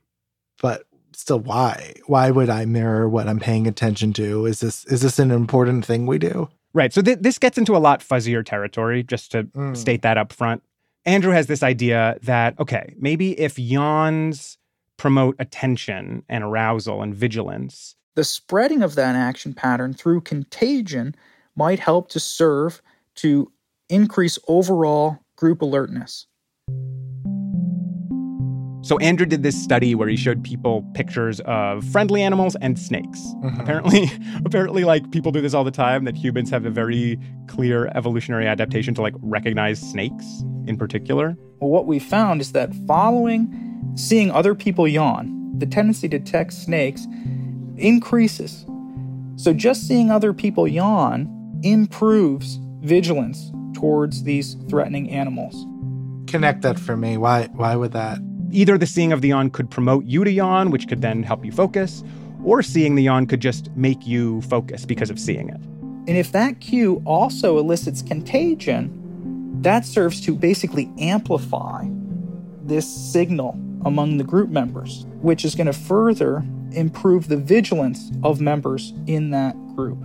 But 0.62 0.84
still 1.14 1.40
why? 1.40 1.94
Why 2.08 2.32
would 2.32 2.50
I 2.50 2.66
mirror 2.66 3.08
what 3.10 3.28
I'm 3.28 3.40
paying 3.40 3.68
attention 3.68 4.14
to? 4.14 4.46
Is 4.46 4.60
this 4.60 4.86
is 4.86 5.02
this 5.02 5.20
an 5.20 5.32
important 5.32 5.86
thing 5.86 6.06
we 6.06 6.18
do? 6.18 6.50
Right. 6.74 6.94
So 6.94 7.02
th- 7.02 7.20
this 7.20 7.40
gets 7.40 7.58
into 7.58 7.76
a 7.76 7.80
lot 7.80 8.02
fuzzier 8.02 8.46
territory, 8.46 9.02
just 9.04 9.32
to 9.32 9.44
Mm. 9.46 9.76
state 9.76 10.02
that 10.04 10.18
up 10.18 10.32
front. 10.32 10.62
Andrew 11.06 11.32
has 11.32 11.48
this 11.48 11.64
idea 11.64 12.18
that, 12.24 12.60
okay, 12.60 12.94
maybe 13.00 13.40
if 13.40 13.58
yawns 13.58 14.58
promote 14.98 15.36
attention 15.40 16.24
and 16.30 16.44
arousal 16.44 17.02
and 17.02 17.16
vigilance, 17.16 17.96
The 18.16 18.24
spreading 18.26 18.82
of 18.84 18.96
that 18.96 19.16
action 19.16 19.54
pattern 19.54 19.94
through 19.94 20.22
contagion 20.22 21.16
might 21.60 21.80
help 21.80 22.08
to 22.08 22.22
serve 22.22 22.82
to 23.16 23.52
increase 23.90 24.40
overall 24.48 25.20
group 25.36 25.62
alertness. 25.62 26.26
So 28.82 28.98
Andrew 29.00 29.26
did 29.26 29.44
this 29.44 29.62
study 29.62 29.94
where 29.94 30.08
he 30.08 30.16
showed 30.16 30.42
people 30.42 30.90
pictures 30.94 31.42
of 31.42 31.84
friendly 31.92 32.22
animals 32.22 32.56
and 32.62 32.80
snakes. 32.80 33.20
Mhm. 33.44 33.60
Apparently, 33.60 34.10
apparently 34.46 34.86
like 34.86 35.12
people 35.12 35.34
do 35.34 35.42
this 35.42 35.54
all 35.54 35.66
the 35.66 35.70
time 35.86 36.06
that 36.06 36.16
humans 36.16 36.50
have 36.50 36.66
a 36.66 36.70
very 36.70 37.20
clear 37.48 37.92
evolutionary 37.94 38.48
adaptation 38.48 38.94
to 38.94 39.02
like 39.02 39.14
recognize 39.22 39.82
snakes 39.82 40.46
in 40.66 40.78
particular. 40.78 41.38
Well, 41.60 41.72
what 41.72 41.88
we 41.88 42.00
found 42.00 42.40
is 42.40 42.54
that 42.54 42.74
following 42.88 43.54
seeing 43.96 44.32
other 44.32 44.56
people 44.56 44.88
yawn, 44.88 45.60
the 45.60 45.66
tendency 45.66 46.08
to 46.08 46.18
detect 46.18 46.54
snakes 46.54 47.06
increases. 47.76 48.66
So 49.36 49.54
just 49.54 49.86
seeing 49.86 50.10
other 50.10 50.32
people 50.32 50.70
yawn 50.70 51.28
improves 51.64 52.60
vigilance 52.82 53.52
towards 53.74 54.24
these 54.24 54.56
threatening 54.70 55.10
animals. 55.10 55.66
Connect 56.30 56.62
that 56.62 56.80
for 56.80 56.96
me. 56.96 57.18
Why 57.18 57.48
why 57.54 57.76
would 57.76 57.92
that? 57.94 58.20
Either 58.52 58.78
the 58.78 58.86
seeing 58.86 59.12
of 59.12 59.22
the 59.22 59.30
yawn 59.30 59.50
could 59.50 59.70
promote 59.70 60.06
you 60.06 60.24
to 60.24 60.32
yawn, 60.32 60.72
which 60.72 60.88
could 60.88 61.02
then 61.02 61.24
help 61.24 61.46
you 61.46 61.52
focus, 61.52 62.04
or 62.44 62.62
seeing 62.64 62.96
the 62.96 63.04
yawn 63.04 63.28
could 63.28 63.42
just 63.42 63.70
make 63.76 64.08
you 64.08 64.42
focus 64.44 64.86
because 64.86 65.10
of 65.10 65.20
seeing 65.20 65.50
it. 65.50 65.62
And 66.08 66.18
if 66.18 66.32
that 66.32 66.60
cue 66.60 67.02
also 67.06 67.60
elicits 67.60 68.02
contagion, 68.02 69.62
that 69.62 69.86
serves 69.86 70.22
to 70.22 70.34
basically 70.34 70.92
amplify 70.98 71.86
this 72.64 72.88
signal 72.88 73.60
among 73.86 74.18
the 74.18 74.24
group 74.24 74.50
members, 74.50 75.06
which 75.22 75.46
is 75.46 75.56
going 75.56 75.68
to 75.68 75.74
further 75.74 76.44
improve 76.72 77.28
the 77.28 77.38
vigilance 77.38 78.12
of 78.24 78.42
members 78.42 78.94
in 79.08 79.32
that 79.32 79.56
group. 79.76 80.04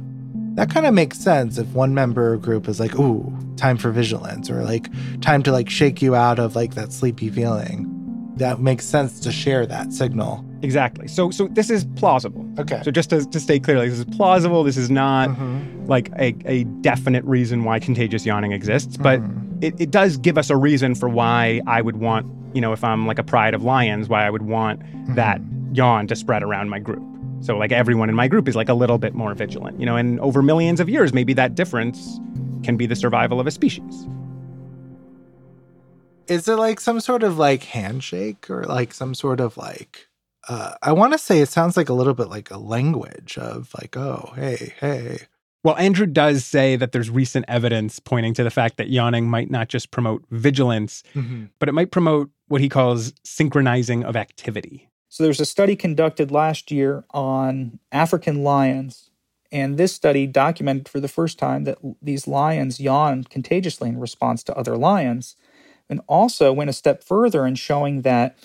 That 0.55 0.71
kind 0.71 0.87
of 0.87 0.95
makes 0.95 1.19
sense 1.19 1.59
if 1.59 1.67
one 1.69 1.95
member 1.95 2.33
of 2.35 2.43
group 2.43 2.69
is 2.69 2.79
like, 2.81 2.99
"Ooh, 2.99 3.33
time 3.57 3.77
for 3.77 3.91
vigilance," 3.91 4.49
or 4.51 4.63
like 4.65 4.89
time 5.21 5.43
to 5.45 5.53
like 5.53 5.69
shake 5.69 6.01
you 6.01 6.15
out 6.15 6.39
of 6.39 6.55
like 6.57 6.75
that 6.75 6.93
sleepy 6.93 7.29
feeling. 7.29 7.91
That 8.37 8.61
makes 8.61 8.85
sense 8.85 9.21
to 9.21 9.31
share 9.33 9.65
that 9.67 9.93
signal. 9.93 10.45
Exactly. 10.63 11.07
So 11.09 11.31
so 11.31 11.49
this 11.49 11.71
is 11.71 11.85
plausible. 11.97 12.45
Okay. 12.59 12.81
So 12.85 12.91
just 12.91 13.11
to, 13.11 13.25
to 13.25 13.39
state 13.41 13.63
clearly, 13.65 13.89
this 13.89 13.99
is 13.99 14.05
plausible. 14.07 14.65
This 14.65 14.77
is 14.77 14.91
not 14.91 15.29
Mhm. 15.31 15.89
like 15.89 16.11
a, 16.19 16.35
a 16.45 16.65
definite 16.83 17.25
reason 17.25 17.65
why 17.65 17.79
contagious 17.79 18.25
yawning 18.27 18.51
exists, 18.53 18.97
but 18.97 19.21
it, 19.61 19.75
it 19.81 19.91
does 19.93 20.17
give 20.17 20.37
us 20.37 20.51
a 20.51 20.57
reason 20.57 20.95
for 20.97 21.09
why 21.09 21.61
I 21.67 21.81
would 21.81 21.97
want, 21.99 22.27
you 22.55 22.61
know, 22.61 22.73
if 22.73 22.83
I'm 22.83 23.07
like 23.07 23.19
a 23.21 23.25
pride 23.25 23.55
of 23.55 23.63
lions, 23.63 24.09
why 24.09 24.27
I 24.27 24.31
would 24.31 24.43
want 24.43 24.81
that 25.15 25.41
yawn 25.73 26.07
to 26.09 26.17
spread 26.17 26.43
around 26.43 26.71
my 26.71 26.79
group. 26.81 27.03
So 27.45 27.59
like 27.59 27.73
everyone 27.73 28.09
in 28.09 28.15
my 28.15 28.27
group 28.27 28.49
is 28.49 28.57
like 28.57 28.71
a 28.71 28.75
little 28.75 28.97
bit 28.97 29.13
more 29.15 29.35
vigilant, 29.35 29.79
you 29.79 29.85
know, 29.85 29.97
and 29.97 30.19
over 30.21 30.43
millions 30.43 30.81
of 30.81 30.89
years, 30.89 31.13
maybe 31.13 31.35
that 31.35 31.55
difference 31.55 32.19
can 32.63 32.77
be 32.79 32.87
the 32.87 32.97
survival 32.97 33.39
of 33.39 33.47
a 33.47 33.51
species. 33.51 34.09
Is 36.27 36.49
it 36.49 36.57
like 36.57 36.81
some 36.81 37.01
sort 37.01 37.23
of 37.23 37.37
like 37.37 37.65
handshake 37.65 38.49
or 38.49 38.65
like 38.65 38.95
some 38.95 39.15
sort 39.15 39.41
of 39.41 39.57
like 39.59 40.09
uh 40.49 40.75
I 40.83 40.93
want 40.93 41.13
to 41.13 41.19
say 41.19 41.41
it 41.41 41.51
sounds 41.51 41.77
like 41.77 41.91
a 41.91 41.93
little 41.93 42.15
bit 42.15 42.29
like 42.29 42.51
a 42.51 42.57
language 42.59 43.37
of 43.39 43.71
like, 43.81 43.95
"Oh, 43.97 44.33
hey, 44.37 44.73
hey." 44.81 45.19
Well, 45.63 45.77
Andrew 45.77 46.07
does 46.07 46.45
say 46.47 46.77
that 46.77 46.93
there's 46.93 47.09
recent 47.11 47.45
evidence 47.49 47.99
pointing 47.99 48.35
to 48.35 48.45
the 48.45 48.51
fact 48.51 48.77
that 48.79 48.89
yawning 48.91 49.29
might 49.29 49.51
not 49.51 49.69
just 49.69 49.91
promote 49.91 50.23
vigilance, 50.31 51.03
Mhm. 51.15 51.49
but 51.59 51.69
it 51.71 51.73
might 51.73 51.91
promote 51.91 52.31
what 52.49 52.61
he 52.61 52.69
calls 52.69 53.13
synchronizing 53.25 54.05
of 54.05 54.15
activity. 54.17 54.89
So 55.15 55.23
there's 55.23 55.39
a 55.39 55.47
study 55.47 55.77
conducted 55.77 56.33
last 56.33 56.73
year 56.73 57.05
on 57.13 57.79
African 57.93 58.43
lions, 58.43 59.11
and 59.53 59.79
this 59.79 59.93
study 59.95 60.27
documented 60.27 60.89
for 60.89 60.99
the 60.99 61.07
first 61.07 61.39
time 61.39 61.63
that 61.63 61.79
these 62.03 62.27
lions 62.27 62.81
yawn 62.81 63.23
contagiously 63.23 63.91
in 63.91 64.01
response 64.01 64.43
to 64.43 64.57
other 64.57 64.77
lions, 64.77 65.37
and 65.89 66.01
also 66.09 66.53
went 66.53 66.69
a 66.69 66.73
step 66.73 67.05
further 67.05 67.47
in 67.47 67.55
showing 67.55 68.03
that 68.03 68.37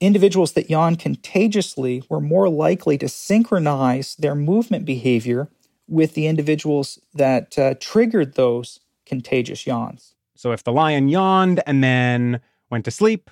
individuals 0.00 0.52
that 0.52 0.70
yawn 0.70 0.96
contagiously 0.96 2.02
were 2.08 2.18
more 2.18 2.48
likely 2.48 2.96
to 2.96 3.06
synchronize 3.06 4.16
their 4.16 4.34
movement 4.34 4.86
behavior 4.86 5.50
with 5.86 6.14
the 6.14 6.28
individuals 6.28 6.98
that 7.12 7.58
uh, 7.58 7.74
triggered 7.78 8.36
those 8.36 8.80
contagious 9.04 9.66
yawns. 9.66 10.14
So 10.34 10.52
if 10.52 10.64
the 10.64 10.72
lion 10.72 11.10
yawned 11.10 11.62
and 11.66 11.84
then 11.84 12.40
went 12.70 12.86
to 12.86 12.90
sleep, 12.90 13.30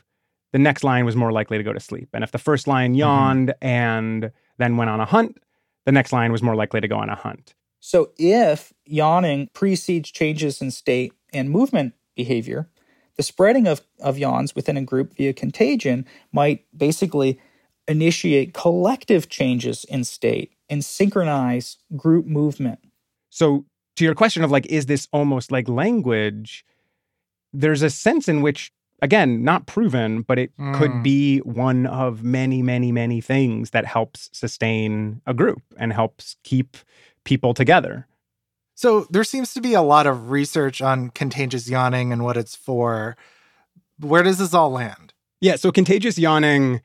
the 0.52 0.58
next 0.58 0.84
lion 0.84 1.04
was 1.04 1.16
more 1.16 1.32
likely 1.32 1.58
to 1.58 1.64
go 1.64 1.72
to 1.72 1.80
sleep. 1.80 2.08
And 2.12 2.24
if 2.24 2.32
the 2.32 2.38
first 2.38 2.66
lion 2.66 2.92
mm-hmm. 2.92 2.98
yawned 2.98 3.54
and 3.60 4.32
then 4.58 4.76
went 4.76 4.90
on 4.90 5.00
a 5.00 5.04
hunt, 5.04 5.38
the 5.86 5.92
next 5.92 6.12
lion 6.12 6.32
was 6.32 6.42
more 6.42 6.54
likely 6.54 6.80
to 6.80 6.88
go 6.88 6.96
on 6.96 7.08
a 7.08 7.14
hunt. 7.14 7.54
So, 7.80 8.10
if 8.18 8.72
yawning 8.84 9.48
precedes 9.54 10.10
changes 10.10 10.60
in 10.60 10.70
state 10.70 11.14
and 11.32 11.50
movement 11.50 11.94
behavior, 12.14 12.68
the 13.16 13.22
spreading 13.22 13.66
of, 13.66 13.80
of 14.00 14.18
yawns 14.18 14.54
within 14.54 14.76
a 14.76 14.82
group 14.82 15.16
via 15.16 15.32
contagion 15.32 16.06
might 16.32 16.66
basically 16.76 17.40
initiate 17.88 18.54
collective 18.54 19.28
changes 19.28 19.84
in 19.84 20.04
state 20.04 20.52
and 20.68 20.84
synchronize 20.84 21.78
group 21.96 22.26
movement. 22.26 22.78
So, 23.30 23.64
to 23.96 24.04
your 24.04 24.14
question 24.14 24.44
of 24.44 24.50
like, 24.50 24.66
is 24.66 24.86
this 24.86 25.08
almost 25.12 25.50
like 25.50 25.68
language? 25.68 26.64
There's 27.52 27.82
a 27.82 27.90
sense 27.90 28.28
in 28.28 28.42
which, 28.42 28.72
again, 29.02 29.42
not 29.44 29.66
proven, 29.66 30.22
but 30.22 30.38
it 30.38 30.52
could 30.74 30.90
Mm. 30.90 31.02
be 31.02 31.38
one 31.38 31.86
of 31.86 32.22
many, 32.22 32.62
many, 32.62 32.92
many 32.92 33.20
things 33.20 33.70
that 33.70 33.86
helps 33.86 34.28
sustain 34.32 35.20
a 35.26 35.34
group 35.34 35.62
and 35.78 35.92
helps 35.92 36.36
keep 36.44 36.76
people 37.24 37.54
together. 37.54 38.06
So 38.74 39.06
there 39.10 39.24
seems 39.24 39.52
to 39.54 39.60
be 39.60 39.74
a 39.74 39.82
lot 39.82 40.06
of 40.06 40.30
research 40.30 40.80
on 40.80 41.10
contagious 41.10 41.68
yawning 41.68 42.12
and 42.12 42.24
what 42.24 42.36
it's 42.36 42.56
for. 42.56 43.16
Where 43.98 44.22
does 44.22 44.38
this 44.38 44.54
all 44.54 44.70
land? 44.70 45.12
Yeah, 45.40 45.56
so 45.56 45.70
contagious 45.70 46.18
yawning 46.18 46.80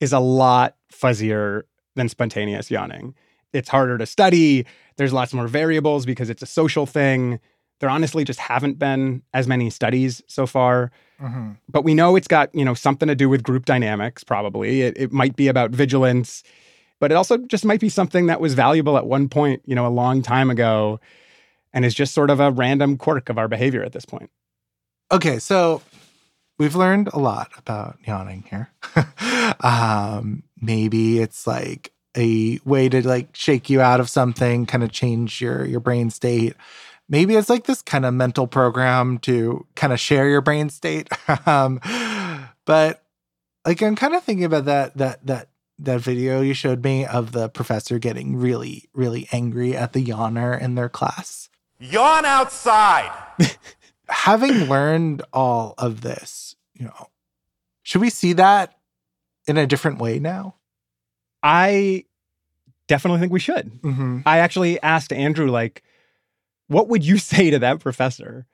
is 0.00 0.12
a 0.12 0.20
lot 0.20 0.76
fuzzier 0.92 1.62
than 1.96 2.08
spontaneous 2.08 2.70
yawning. 2.70 3.14
It's 3.52 3.68
harder 3.68 3.98
to 3.98 4.06
study. 4.06 4.66
There's 4.96 5.12
lots 5.12 5.32
more 5.34 5.46
variables 5.46 6.06
because 6.06 6.30
it's 6.30 6.42
a 6.42 6.46
social 6.46 6.86
thing. 6.86 7.38
There 7.80 7.90
honestly 7.90 8.24
just 8.24 8.40
haven't 8.40 8.78
been 8.78 9.22
as 9.32 9.46
many 9.46 9.68
studies 9.70 10.22
so 10.26 10.46
far. 10.46 10.90
Mhm. 11.20 11.56
But 11.68 11.84
we 11.84 11.94
know 11.94 12.16
it's 12.16 12.28
got, 12.28 12.54
you 12.54 12.64
know, 12.64 12.74
something 12.74 13.08
to 13.08 13.14
do 13.14 13.28
with 13.28 13.42
group 13.42 13.64
dynamics, 13.64 14.24
probably. 14.24 14.82
It, 14.82 14.96
it 14.96 15.12
might 15.12 15.36
be 15.36 15.48
about 15.48 15.70
vigilance, 15.70 16.42
but 17.00 17.10
it 17.10 17.14
also 17.14 17.38
just 17.38 17.64
might 17.64 17.80
be 17.80 17.88
something 17.88 18.26
that 18.26 18.40
was 18.40 18.54
valuable 18.54 18.96
at 18.96 19.06
one 19.06 19.28
point, 19.28 19.62
you 19.64 19.74
know, 19.74 19.86
a 19.86 19.88
long 19.88 20.22
time 20.22 20.50
ago, 20.50 21.00
and 21.72 21.84
is 21.84 21.94
just 21.94 22.14
sort 22.14 22.30
of 22.30 22.40
a 22.40 22.50
random 22.50 22.96
quirk 22.96 23.28
of 23.28 23.38
our 23.38 23.48
behavior 23.48 23.82
at 23.82 23.92
this 23.92 24.04
point. 24.04 24.30
Okay, 25.12 25.38
so 25.38 25.82
we've 26.58 26.76
learned 26.76 27.08
a 27.12 27.18
lot 27.18 27.50
about 27.56 27.98
yawning 28.06 28.44
here. 28.48 28.70
um, 29.60 30.42
maybe 30.60 31.20
it's 31.20 31.46
like 31.46 31.92
a 32.16 32.58
way 32.64 32.88
to 32.88 33.06
like 33.06 33.34
shake 33.34 33.68
you 33.68 33.80
out 33.80 34.00
of 34.00 34.08
something, 34.08 34.66
kind 34.66 34.84
of 34.84 34.92
change 34.92 35.40
your 35.40 35.64
your 35.64 35.80
brain 35.80 36.10
state. 36.10 36.54
Maybe 37.08 37.36
it's 37.36 37.50
like 37.50 37.64
this 37.64 37.82
kind 37.82 38.06
of 38.06 38.14
mental 38.14 38.46
program 38.46 39.18
to 39.18 39.66
kind 39.74 39.92
of 39.92 40.00
share 40.00 40.28
your 40.28 40.40
brain 40.40 40.70
state. 40.70 41.08
um, 41.46 41.80
but 42.64 43.02
like 43.66 43.82
I'm 43.82 43.96
kind 43.96 44.14
of 44.14 44.22
thinking 44.22 44.44
about 44.44 44.64
that 44.66 44.96
that 44.96 45.26
that 45.26 45.48
that 45.80 46.00
video 46.00 46.40
you 46.40 46.54
showed 46.54 46.82
me 46.84 47.04
of 47.04 47.32
the 47.32 47.48
professor 47.48 47.98
getting 47.98 48.36
really 48.36 48.88
really 48.94 49.28
angry 49.32 49.76
at 49.76 49.92
the 49.92 50.04
yawner 50.04 50.58
in 50.60 50.76
their 50.76 50.88
class 50.88 51.48
Yawn 51.80 52.24
outside. 52.24 53.10
having 54.08 54.68
learned 54.68 55.22
all 55.32 55.74
of 55.78 56.00
this, 56.00 56.56
you 56.74 56.84
know, 56.86 57.08
should 57.82 58.00
we 58.00 58.10
see 58.10 58.34
that 58.34 58.78
in 59.46 59.56
a 59.56 59.66
different 59.66 59.98
way 59.98 60.18
now? 60.18 60.54
I 61.42 62.04
definitely 62.86 63.20
think 63.20 63.32
we 63.32 63.40
should. 63.40 63.70
Mm-hmm. 63.82 64.20
I 64.24 64.38
actually 64.38 64.80
asked 64.82 65.12
Andrew, 65.12 65.50
like, 65.50 65.82
what 66.68 66.88
would 66.88 67.04
you 67.04 67.18
say 67.32 67.50
to 67.50 67.58
that 67.58 67.80
professor 67.80 68.46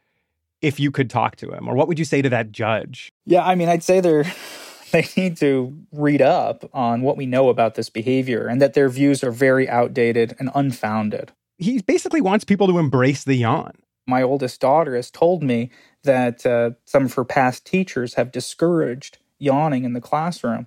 if 0.60 0.78
you 0.78 0.90
could 0.90 1.10
talk 1.10 1.36
to 1.36 1.50
him? 1.50 1.68
Or 1.68 1.74
what 1.74 1.88
would 1.88 1.98
you 1.98 2.04
say 2.04 2.22
to 2.22 2.28
that 2.28 2.52
judge? 2.52 3.12
Yeah, 3.26 3.44
I 3.44 3.54
mean, 3.54 3.68
I'd 3.68 3.82
say 3.82 4.00
they're 4.00 4.24
they 4.92 5.08
need 5.16 5.36
to 5.38 5.76
read 5.92 6.22
up 6.22 6.68
on 6.72 7.02
what 7.02 7.16
we 7.16 7.26
know 7.26 7.48
about 7.48 7.74
this 7.74 7.90
behavior 7.90 8.46
and 8.46 8.60
that 8.60 8.74
their 8.74 8.88
views 8.88 9.22
are 9.22 9.30
very 9.30 9.68
outdated 9.68 10.34
and 10.38 10.50
unfounded. 10.54 11.32
He 11.58 11.80
basically 11.82 12.20
wants 12.20 12.44
people 12.44 12.66
to 12.68 12.78
embrace 12.78 13.24
the 13.24 13.34
yawn. 13.34 13.74
My 14.06 14.22
oldest 14.22 14.60
daughter 14.60 14.96
has 14.96 15.10
told 15.10 15.42
me 15.42 15.70
that 16.02 16.44
uh, 16.44 16.70
some 16.86 17.04
of 17.04 17.14
her 17.14 17.24
past 17.24 17.66
teachers 17.66 18.14
have 18.14 18.32
discouraged 18.32 19.18
yawning 19.38 19.84
in 19.84 19.92
the 19.92 20.00
classroom. 20.00 20.66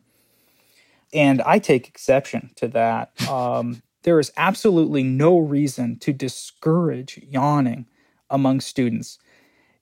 And 1.13 1.41
I 1.41 1.59
take 1.59 1.87
exception 1.87 2.51
to 2.55 2.67
that. 2.69 3.11
Um, 3.29 3.81
there 4.03 4.19
is 4.19 4.31
absolutely 4.37 5.03
no 5.03 5.37
reason 5.37 5.97
to 5.99 6.13
discourage 6.13 7.19
yawning 7.23 7.87
among 8.29 8.61
students. 8.61 9.17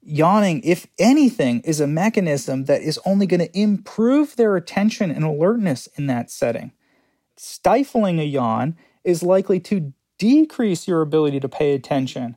Yawning, 0.01 0.61
if 0.63 0.87
anything, 0.97 1.61
is 1.61 1.79
a 1.79 1.87
mechanism 1.87 2.65
that 2.65 2.81
is 2.81 2.99
only 3.05 3.27
going 3.27 3.39
to 3.39 3.59
improve 3.59 4.35
their 4.35 4.55
attention 4.55 5.11
and 5.11 5.23
alertness 5.23 5.87
in 5.95 6.07
that 6.07 6.31
setting. 6.31 6.71
Stifling 7.37 8.19
a 8.19 8.23
yawn 8.23 8.75
is 9.03 9.21
likely 9.21 9.59
to 9.59 9.93
decrease 10.17 10.87
your 10.87 11.01
ability 11.01 11.39
to 11.39 11.49
pay 11.49 11.73
attention 11.73 12.35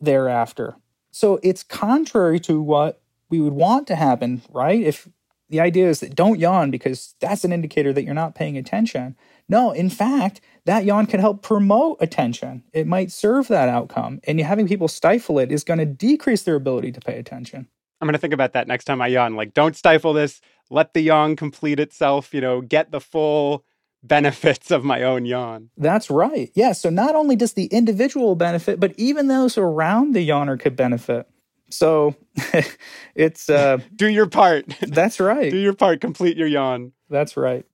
thereafter. 0.00 0.76
So 1.10 1.38
it's 1.42 1.62
contrary 1.62 2.40
to 2.40 2.60
what 2.60 3.00
we 3.28 3.40
would 3.40 3.52
want 3.52 3.86
to 3.88 3.96
happen, 3.96 4.42
right? 4.50 4.80
If 4.80 5.08
the 5.48 5.60
idea 5.60 5.88
is 5.88 6.00
that 6.00 6.14
don't 6.14 6.38
yawn 6.38 6.70
because 6.70 7.14
that's 7.20 7.44
an 7.44 7.52
indicator 7.52 7.92
that 7.92 8.04
you're 8.04 8.14
not 8.14 8.34
paying 8.34 8.56
attention. 8.56 9.16
No, 9.48 9.72
in 9.72 9.90
fact, 9.90 10.40
that 10.64 10.84
yawn 10.84 11.06
can 11.06 11.20
help 11.20 11.42
promote 11.42 11.98
attention. 12.00 12.64
It 12.72 12.86
might 12.86 13.12
serve 13.12 13.48
that 13.48 13.68
outcome. 13.68 14.20
And 14.24 14.40
having 14.40 14.66
people 14.66 14.88
stifle 14.88 15.38
it 15.38 15.52
is 15.52 15.64
going 15.64 15.78
to 15.78 15.84
decrease 15.86 16.42
their 16.42 16.54
ability 16.54 16.92
to 16.92 17.00
pay 17.00 17.18
attention. 17.18 17.68
I'm 18.00 18.06
going 18.06 18.14
to 18.14 18.18
think 18.18 18.34
about 18.34 18.52
that 18.54 18.66
next 18.66 18.84
time 18.84 19.00
I 19.02 19.08
yawn. 19.08 19.36
Like, 19.36 19.54
don't 19.54 19.76
stifle 19.76 20.12
this. 20.12 20.40
Let 20.70 20.94
the 20.94 21.00
yawn 21.02 21.36
complete 21.36 21.78
itself, 21.78 22.32
you 22.32 22.40
know, 22.40 22.60
get 22.60 22.90
the 22.90 23.00
full 23.00 23.64
benefits 24.02 24.70
of 24.70 24.84
my 24.84 25.02
own 25.02 25.24
yawn. 25.24 25.70
That's 25.76 26.10
right. 26.10 26.50
Yeah. 26.54 26.72
So 26.72 26.90
not 26.90 27.14
only 27.14 27.36
does 27.36 27.54
the 27.54 27.66
individual 27.66 28.34
benefit, 28.34 28.80
but 28.80 28.94
even 28.98 29.28
those 29.28 29.56
around 29.56 30.14
the 30.14 30.26
yawner 30.26 30.58
could 30.60 30.76
benefit. 30.76 31.26
So 31.70 32.14
it's 33.14 33.48
uh 33.48 33.78
Do 33.96 34.06
your 34.08 34.26
part. 34.26 34.66
that's 34.80 35.18
right. 35.20 35.50
Do 35.50 35.56
your 35.58 35.72
part. 35.74 36.00
Complete 36.00 36.36
your 36.36 36.46
yawn. 36.46 36.92
That's 37.08 37.36
right. 37.36 37.64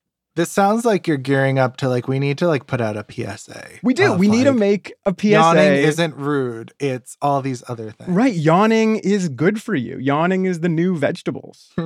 This 0.40 0.50
sounds 0.50 0.86
like 0.86 1.06
you're 1.06 1.18
gearing 1.18 1.58
up 1.58 1.76
to 1.76 1.88
like 1.90 2.08
we 2.08 2.18
need 2.18 2.38
to 2.38 2.48
like 2.48 2.66
put 2.66 2.80
out 2.80 2.96
a 2.96 3.04
PSA. 3.06 3.62
We 3.82 3.92
do. 3.92 4.14
of, 4.14 4.18
we 4.18 4.26
need 4.26 4.44
to 4.44 4.54
make 4.54 4.94
a 5.04 5.14
PSA. 5.14 5.28
Yawning 5.28 5.72
isn't 5.74 6.16
rude. 6.16 6.72
It's 6.80 7.18
all 7.20 7.42
these 7.42 7.62
other 7.68 7.90
things. 7.90 8.08
Right. 8.08 8.32
Yawning 8.32 8.96
is 8.96 9.28
good 9.28 9.60
for 9.60 9.74
you. 9.74 9.98
Yawning 9.98 10.46
is 10.46 10.60
the 10.60 10.70
new 10.70 10.96
vegetables. 10.96 11.70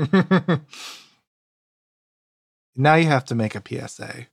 now 2.76 2.94
you 2.94 3.06
have 3.06 3.24
to 3.24 3.34
make 3.34 3.56
a 3.56 3.62
PSA. 3.66 4.28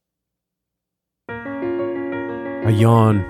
A 1.27 2.71
yawn. 2.71 3.25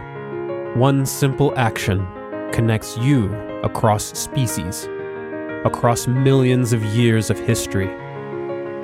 One 0.77 1.05
simple 1.05 1.57
action 1.57 2.05
connects 2.51 2.97
you 2.97 3.33
across 3.63 4.11
species, 4.19 4.89
across 5.63 6.05
millions 6.05 6.73
of 6.73 6.83
years 6.83 7.29
of 7.29 7.39
history. 7.39 7.87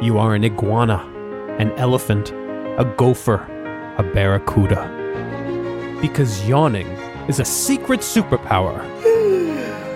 You 0.01 0.19
are 0.19 0.35
an 0.35 0.45
iguana, 0.45 1.05
an 1.57 1.71
elephant, 1.73 2.31
a 2.31 2.93
gopher, 2.97 3.41
a 3.97 4.03
barracuda. 4.03 4.93
Because 6.01 6.47
yawning 6.47 6.87
is 7.27 7.39
a 7.39 7.45
secret 7.45 8.01
superpower. 8.01 8.85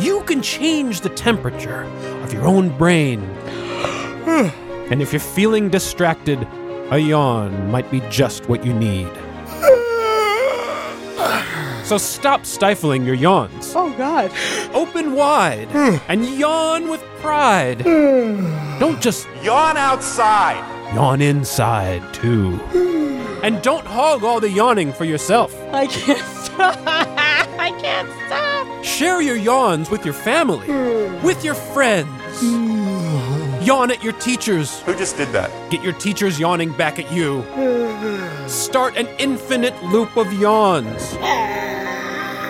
You 0.02 0.22
can 0.24 0.42
change 0.42 1.02
the 1.02 1.10
temperature 1.10 1.84
of 2.24 2.34
your 2.34 2.48
own 2.48 2.76
brain. 2.78 3.22
And 4.92 5.02
if 5.02 5.14
you're 5.14 5.20
feeling 5.20 5.70
distracted, 5.70 6.48
a 6.90 6.98
yawn 6.98 7.70
might 7.70 7.90
be 7.92 8.02
just 8.10 8.50
what 8.50 8.66
you 8.66 8.74
need. 8.74 9.10
So 11.86 11.98
stop 11.98 12.46
stifling 12.46 13.06
your 13.06 13.16
yawns. 13.16 13.74
Oh 13.76 13.94
God. 13.98 14.32
Open 14.74 15.14
wide 15.14 15.68
and 16.08 16.26
yawn 16.26 16.90
with 16.90 17.02
pride. 17.20 17.84
Don't 18.80 19.02
just 19.02 19.28
Yawn 19.44 19.78
outside. 19.78 20.81
Yawn 20.94 21.22
inside, 21.22 22.14
too. 22.14 22.60
And 23.44 23.60
don't 23.64 23.88
hog 23.88 24.24
all 24.24 24.40
the 24.40 24.52
yawning 24.52 24.94
for 24.94 25.04
yourself. 25.04 25.52
I 25.74 25.88
can't 25.88 26.20
stop. 26.20 26.78
I 26.86 27.72
can't 27.82 28.08
stop. 28.28 28.84
Share 28.84 29.20
your 29.20 29.36
yawns 29.36 29.90
with 29.90 30.06
your 30.06 30.14
family, 30.14 30.68
hmm. 30.68 31.26
with 31.26 31.44
your 31.44 31.56
friends. 31.56 32.10
Yawn 33.66 33.92
at 33.92 34.04
your 34.04 34.14
teachers. 34.14 34.82
Who 34.82 34.96
just 34.96 35.18
did 35.18 35.30
that? 35.30 35.50
Get 35.72 35.84
your 35.84 35.94
teachers 35.94 36.40
yawning 36.40 36.72
back 36.74 37.00
at 37.00 37.12
you. 37.12 37.44
Start 38.48 38.96
an 38.98 39.08
infinite 39.20 39.82
loop 39.86 40.18
of 40.18 40.32
yawns. 40.34 41.14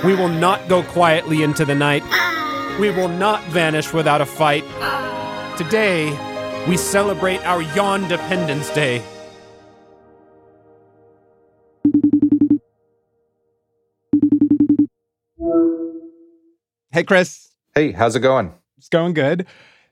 We 0.03 0.15
will 0.15 0.29
not 0.29 0.67
go 0.67 0.83
quietly 0.83 1.43
into 1.43 1.63
the 1.63 1.75
night. 1.75 2.03
We 2.79 2.89
will 2.91 3.09
not 3.09 3.43
vanish 3.45 3.93
without 3.93 4.21
a 4.21 4.25
fight. 4.25 4.63
Today, 5.57 6.09
we 6.68 6.78
celebrate 6.78 7.45
our 7.45 7.62
Yawn 7.62 8.07
Dependence 8.07 8.70
Day. 8.72 9.01
Hey, 16.91 17.03
Chris. 17.03 17.49
Hey, 17.74 17.93
how's 17.93 18.16
it 18.16 18.20
going? 18.20 18.53
It's 18.78 18.89
going 18.89 19.14
good. 19.14 19.47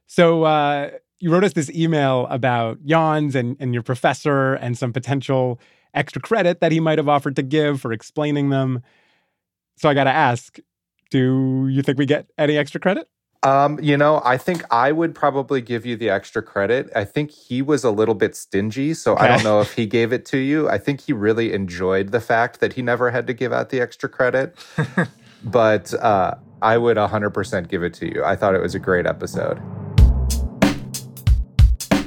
So, 0.05 0.43
uh, 0.43 0.91
you 1.19 1.31
wrote 1.31 1.43
us 1.43 1.53
this 1.53 1.69
email 1.71 2.27
about 2.29 2.77
yawns 2.83 3.35
and, 3.35 3.55
and 3.59 3.73
your 3.73 3.83
professor 3.83 4.55
and 4.55 4.77
some 4.77 4.91
potential 4.93 5.59
extra 5.93 6.21
credit 6.21 6.59
that 6.59 6.71
he 6.71 6.79
might 6.79 6.97
have 6.97 7.09
offered 7.09 7.35
to 7.37 7.41
give 7.43 7.81
for 7.81 7.91
explaining 7.91 8.49
them. 8.49 8.83
So, 9.77 9.89
I 9.89 9.93
got 9.93 10.05
to 10.05 10.11
ask 10.11 10.59
do 11.09 11.67
you 11.69 11.81
think 11.81 11.97
we 11.97 12.05
get 12.05 12.29
any 12.37 12.57
extra 12.57 12.79
credit? 12.79 13.07
Um, 13.41 13.79
you 13.81 13.95
know, 13.95 14.21
I 14.25 14.37
think 14.37 14.63
I 14.69 14.91
would 14.91 15.15
probably 15.15 15.61
give 15.61 15.85
you 15.85 15.95
the 15.95 16.09
extra 16.09 16.41
credit. 16.41 16.89
I 16.93 17.05
think 17.05 17.31
he 17.31 17.61
was 17.61 17.85
a 17.85 17.91
little 17.91 18.15
bit 18.15 18.35
stingy, 18.35 18.93
so 18.93 19.15
I 19.15 19.29
don't 19.29 19.43
know 19.45 19.61
if 19.61 19.73
he 19.73 19.85
gave 19.85 20.11
it 20.11 20.25
to 20.27 20.37
you. 20.37 20.67
I 20.67 20.77
think 20.77 20.99
he 20.99 21.13
really 21.13 21.53
enjoyed 21.53 22.11
the 22.11 22.19
fact 22.19 22.59
that 22.59 22.73
he 22.73 22.81
never 22.81 23.11
had 23.11 23.27
to 23.27 23.33
give 23.33 23.53
out 23.53 23.69
the 23.69 23.79
extra 23.79 24.09
credit. 24.09 24.57
but 25.45 25.93
uh, 25.93 26.35
I 26.61 26.77
would 26.77 26.97
100% 26.97 27.69
give 27.69 27.81
it 27.81 27.93
to 27.95 28.13
you. 28.13 28.25
I 28.25 28.35
thought 28.35 28.55
it 28.55 28.61
was 28.61 28.75
a 28.75 28.79
great 28.79 29.05
episode. 29.05 29.57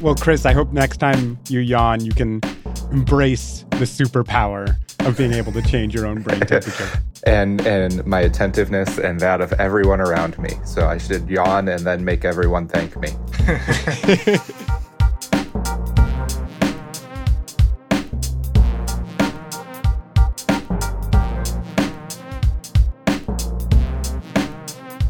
Well, 0.02 0.16
Chris, 0.16 0.44
I 0.44 0.52
hope 0.52 0.72
next 0.72 0.98
time 0.98 1.38
you 1.48 1.60
yawn, 1.60 2.04
you 2.04 2.12
can 2.12 2.42
embrace 2.90 3.64
the 3.70 3.86
superpower 3.86 4.76
of 5.06 5.16
being 5.16 5.32
able 5.32 5.52
to 5.52 5.62
change 5.62 5.94
your 5.94 6.06
own 6.06 6.20
brain 6.20 6.40
temperature. 6.40 7.02
And 7.24 7.64
and 7.66 8.04
my 8.04 8.20
attentiveness 8.20 8.98
and 8.98 9.20
that 9.20 9.40
of 9.40 9.52
everyone 9.54 10.00
around 10.00 10.38
me. 10.38 10.50
So 10.64 10.88
I 10.88 10.98
should 10.98 11.28
yawn 11.30 11.68
and 11.68 11.80
then 11.80 12.04
make 12.04 12.24
everyone 12.24 12.66
thank 12.68 12.96
me. 12.96 13.10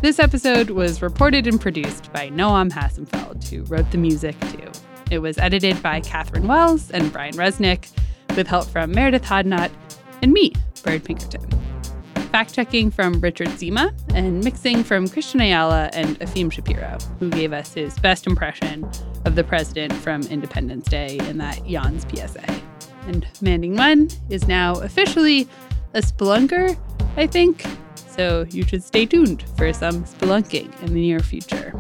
This 0.03 0.19
episode 0.19 0.71
was 0.71 1.01
reported 1.01 1.47
and 1.47 1.61
produced 1.61 2.13
by 2.13 2.29
Noam 2.29 2.73
Hassenfeld, 2.73 3.49
who 3.49 3.63
wrote 3.63 3.89
the 3.93 3.99
music 3.99 4.35
too. 4.51 4.69
It 5.13 5.21
was 5.21 5.39
edited 5.39 5.81
by 5.81 6.01
Catherine 6.01 6.49
Wells 6.49 6.91
and 6.91 7.13
Brian 7.13 7.35
Resnick, 7.35 7.89
with 8.37 8.49
help 8.49 8.67
from 8.67 8.91
Meredith 8.91 9.23
Hodnot 9.23 9.71
and 10.21 10.33
me, 10.33 10.55
Byrd 10.83 11.05
Pinkerton. 11.05 11.62
Fact 12.33 12.55
checking 12.55 12.91
from 12.91 13.21
Richard 13.21 13.49
Sima 13.49 13.93
and 14.15 14.43
mixing 14.43 14.83
from 14.83 15.07
Christian 15.07 15.43
Ayala 15.43 15.91
and 15.93 16.19
Efim 16.21 16.51
Shapiro, 16.51 16.97
who 17.21 17.29
gave 17.29 17.53
us 17.53 17.75
his 17.75 17.99
best 17.99 18.27
impression 18.27 18.91
of 19.27 19.35
the 19.35 19.45
president 19.45 19.93
from 19.93 20.23
Independence 20.23 20.87
Day 20.87 21.19
in 21.29 21.37
that 21.37 21.63
Jan's 21.67 22.07
PSA. 22.09 22.63
And 23.07 23.27
Mandy 23.43 23.69
Nguyen 23.69 24.19
is 24.31 24.49
now 24.49 24.77
officially 24.77 25.47
a 25.93 26.01
spelunker, 26.01 26.79
I 27.19 27.27
think. 27.27 27.67
So 27.97 28.47
you 28.49 28.65
should 28.65 28.83
stay 28.83 29.05
tuned 29.05 29.45
for 29.59 29.71
some 29.75 30.05
spelunking 30.05 30.81
in 30.81 30.95
the 30.95 31.01
near 31.03 31.21
future. 31.21 31.79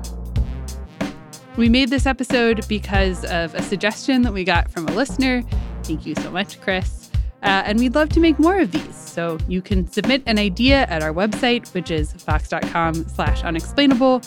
We 1.56 1.70
made 1.70 1.88
this 1.88 2.04
episode 2.04 2.68
because 2.68 3.24
of 3.24 3.54
a 3.54 3.62
suggestion 3.62 4.20
that 4.22 4.34
we 4.34 4.44
got 4.44 4.70
from 4.70 4.86
a 4.86 4.92
listener. 4.92 5.44
Thank 5.82 6.04
you 6.04 6.14
so 6.16 6.30
much, 6.30 6.60
Chris. 6.60 7.01
Uh, 7.42 7.62
and 7.66 7.78
we'd 7.78 7.94
love 7.94 8.08
to 8.10 8.20
make 8.20 8.38
more 8.38 8.60
of 8.60 8.70
these. 8.70 8.94
So 8.94 9.38
you 9.48 9.60
can 9.60 9.90
submit 9.90 10.22
an 10.26 10.38
idea 10.38 10.86
at 10.86 11.02
our 11.02 11.12
website, 11.12 11.72
which 11.74 11.90
is 11.90 12.12
vox.com 12.12 13.08
slash 13.08 13.42
unexplainable, 13.42 14.22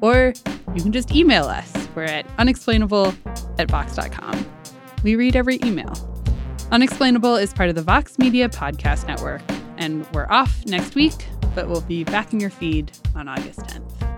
or 0.00 0.34
you 0.74 0.82
can 0.82 0.92
just 0.92 1.10
email 1.14 1.44
us. 1.44 1.72
We're 1.94 2.04
at 2.04 2.26
unexplainable 2.38 3.14
at 3.58 3.70
vox.com. 3.70 4.46
We 5.02 5.16
read 5.16 5.34
every 5.34 5.58
email. 5.64 5.92
Unexplainable 6.70 7.36
is 7.36 7.54
part 7.54 7.70
of 7.70 7.74
the 7.74 7.82
Vox 7.82 8.18
Media 8.18 8.48
Podcast 8.48 9.06
Network, 9.06 9.40
and 9.78 10.06
we're 10.12 10.30
off 10.30 10.64
next 10.66 10.94
week, 10.94 11.26
but 11.54 11.68
we'll 11.68 11.80
be 11.80 12.04
back 12.04 12.32
in 12.32 12.40
your 12.40 12.50
feed 12.50 12.92
on 13.14 13.26
August 13.28 13.60
10th. 13.60 14.17